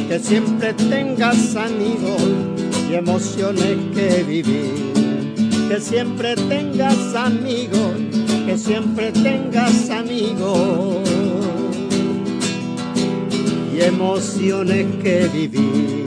[0.08, 2.59] que siempre tengas amigos
[2.90, 4.94] y emociones que vivir.
[5.70, 7.94] Que siempre tengas amigos,
[8.46, 11.08] que siempre tengas amigos
[13.72, 16.00] y emociones que vivir.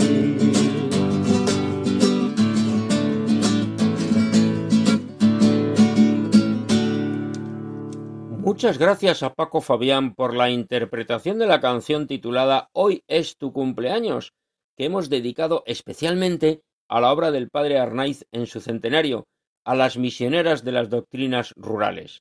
[8.39, 13.53] Muchas gracias a Paco Fabián por la interpretación de la canción titulada Hoy es tu
[13.53, 14.35] cumpleaños,
[14.77, 16.63] que hemos dedicado especialmente
[16.93, 19.25] a la obra del padre Arnaiz en su centenario,
[19.65, 22.21] a las misioneras de las doctrinas rurales.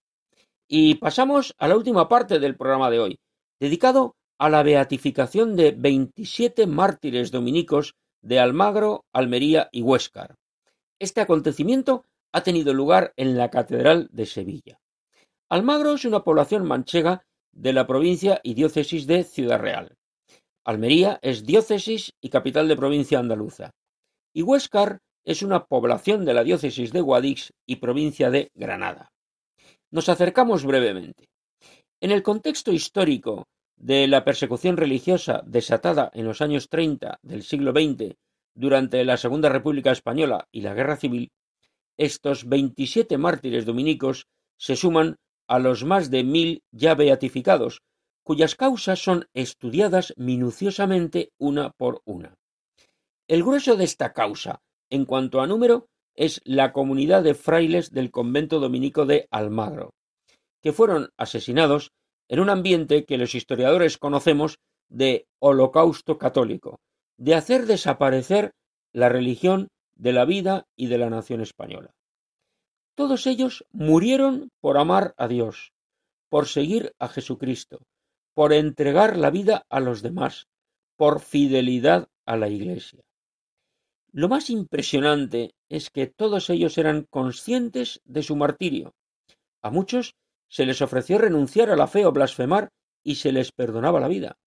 [0.65, 3.19] Y pasamos a la última parte del programa de hoy,
[3.59, 10.36] dedicado a la beatificación de 27 mártires dominicos de Almagro, Almería y Huéscar.
[10.99, 14.80] Este acontecimiento ha tenido lugar en la Catedral de Sevilla.
[15.49, 19.97] Almagro es una población manchega de la provincia y diócesis de Ciudad Real.
[20.63, 23.74] Almería es diócesis y capital de provincia andaluza.
[24.34, 29.12] Y Huéscar es una población de la diócesis de Guadix y provincia de Granada.
[29.92, 31.30] Nos acercamos brevemente.
[32.00, 37.72] En el contexto histórico de la persecución religiosa desatada en los años 30 del siglo
[37.72, 38.16] XX
[38.56, 41.32] durante la Segunda República Española y la Guerra Civil,
[41.98, 44.28] estos 27 mártires dominicos
[44.58, 45.18] se suman
[45.48, 47.82] a los más de mil ya beatificados,
[48.24, 52.36] cuyas causas son estudiadas minuciosamente una por una.
[53.32, 58.12] El grueso de esta causa, en cuanto a número, es la comunidad de frailes del
[58.12, 59.94] convento dominico de Almagro,
[60.62, 61.94] que fueron asesinados
[62.28, 64.60] en un ambiente que los historiadores conocemos
[64.90, 66.82] de holocausto católico,
[67.16, 68.52] de hacer desaparecer
[68.92, 71.94] la religión de la vida y de la nación española.
[72.96, 75.72] Todos ellos murieron por amar a Dios,
[76.28, 77.80] por seguir a Jesucristo,
[78.34, 80.50] por entregar la vida a los demás,
[80.98, 83.00] por fidelidad a la Iglesia.
[84.12, 88.93] Lo más impresionante es que todos ellos eran conscientes de su martirio.
[89.62, 90.16] A muchos
[90.49, 92.70] se les ofreció renunciar a la fe o blasfemar
[93.03, 94.38] y se les perdonaba la vida.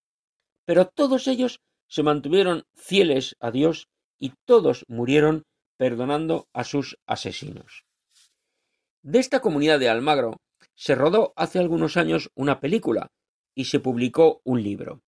[0.66, 3.88] Pero todos ellos se mantuvieron fieles a Dios
[4.18, 5.44] y todos murieron
[5.76, 7.84] perdonando a sus asesinos.
[9.02, 10.40] De esta comunidad de Almagro
[10.74, 13.10] se rodó hace algunos años una película
[13.54, 15.02] y se publicó un libro.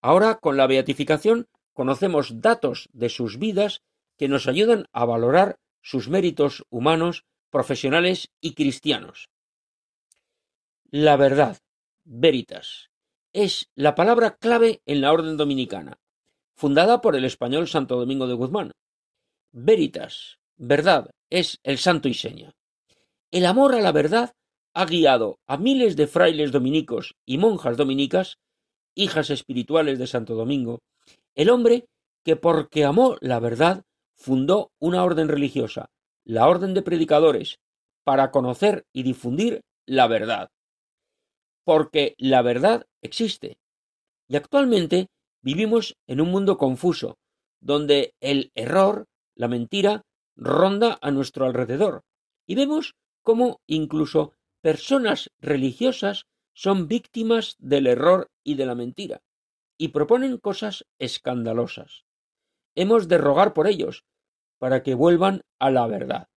[0.00, 3.82] Ahora, con la beatificación, conocemos datos de sus vidas
[4.16, 9.30] que nos ayudan a valorar sus méritos humanos, profesionales y cristianos.
[10.90, 11.58] La verdad,
[12.04, 12.90] veritas,
[13.32, 15.98] es la palabra clave en la orden dominicana,
[16.54, 18.72] fundada por el español Santo Domingo de Guzmán.
[19.52, 22.52] Veritas, verdad, es el santo y seña.
[23.30, 24.34] El amor a la verdad
[24.74, 28.38] ha guiado a miles de frailes dominicos y monjas dominicas,
[28.94, 30.80] hijas espirituales de Santo Domingo,
[31.34, 31.86] el hombre
[32.24, 35.90] que porque amó la verdad fundó una orden religiosa,
[36.24, 37.58] la orden de predicadores,
[38.04, 40.50] para conocer y difundir la verdad.
[41.64, 43.58] Porque la verdad existe.
[44.28, 45.08] Y actualmente
[45.42, 47.18] vivimos en un mundo confuso,
[47.60, 49.06] donde el error,
[49.36, 50.02] la mentira,
[50.36, 52.02] ronda a nuestro alrededor.
[52.46, 56.24] Y vemos cómo incluso personas religiosas
[56.54, 59.20] son víctimas del error y de la mentira,
[59.82, 62.04] y proponen cosas escandalosas.
[62.76, 64.04] Hemos de rogar por ellos,
[64.58, 66.28] para que vuelvan a la verdad.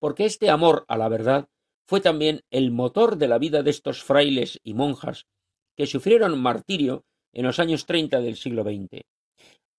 [0.00, 1.48] Porque este amor a la verdad
[1.86, 5.28] fue también el motor de la vida de estos frailes y monjas
[5.76, 9.02] que sufrieron martirio en los años treinta del siglo XX.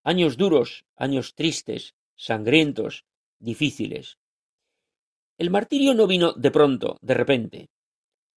[0.05, 3.03] Años duros, años tristes, sangrientos,
[3.37, 4.17] difíciles.
[5.37, 7.69] El martirio no vino de pronto, de repente.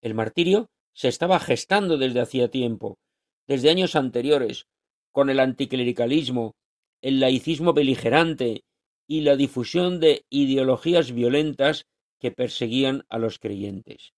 [0.01, 2.99] El martirio se estaba gestando desde hacía tiempo,
[3.47, 4.67] desde años anteriores,
[5.11, 6.55] con el anticlericalismo,
[7.01, 8.65] el laicismo beligerante
[9.07, 11.87] y la difusión de ideologías violentas
[12.19, 14.13] que perseguían a los creyentes.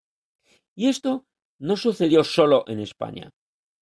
[0.74, 1.24] Y esto
[1.58, 3.30] no sucedió solo en España.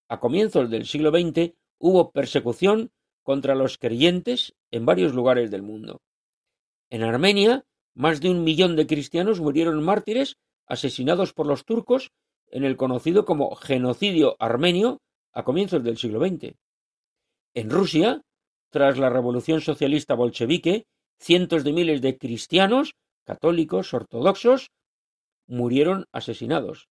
[0.09, 6.01] A comienzos del siglo XX hubo persecución contra los creyentes en varios lugares del mundo.
[6.91, 7.65] En Armenia
[7.95, 12.11] más de un millón de cristianos murieron mártires asesinados por los turcos
[12.47, 15.01] en el conocido como genocidio armenio
[15.33, 16.55] a comienzos del siglo XX.
[17.55, 18.23] En Rusia,
[18.71, 20.87] tras la revolución socialista bolchevique,
[21.19, 24.71] cientos de miles de cristianos, católicos, ortodoxos,
[25.47, 26.89] murieron asesinados.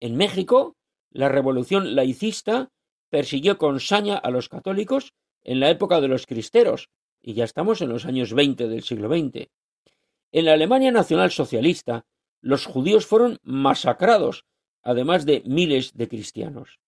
[0.00, 0.76] En México,
[1.10, 2.70] la revolución laicista
[3.08, 6.88] persiguió con saña a los católicos en la época de los cristeros,
[7.20, 9.48] y ya estamos en los años veinte del siglo XX.
[10.32, 12.04] En la Alemania nacionalsocialista,
[12.40, 14.44] los judíos fueron masacrados,
[14.82, 16.78] además de miles de cristianos.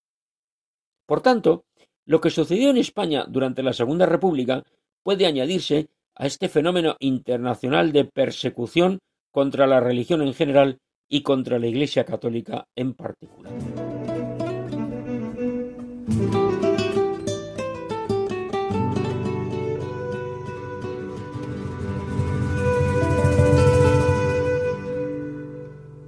[1.11, 1.65] Por tanto,
[2.07, 4.63] lo que sucedió en España durante la Segunda República
[5.03, 9.01] puede añadirse a este fenómeno internacional de persecución
[9.33, 13.53] contra la religión en general y contra la Iglesia católica en particular.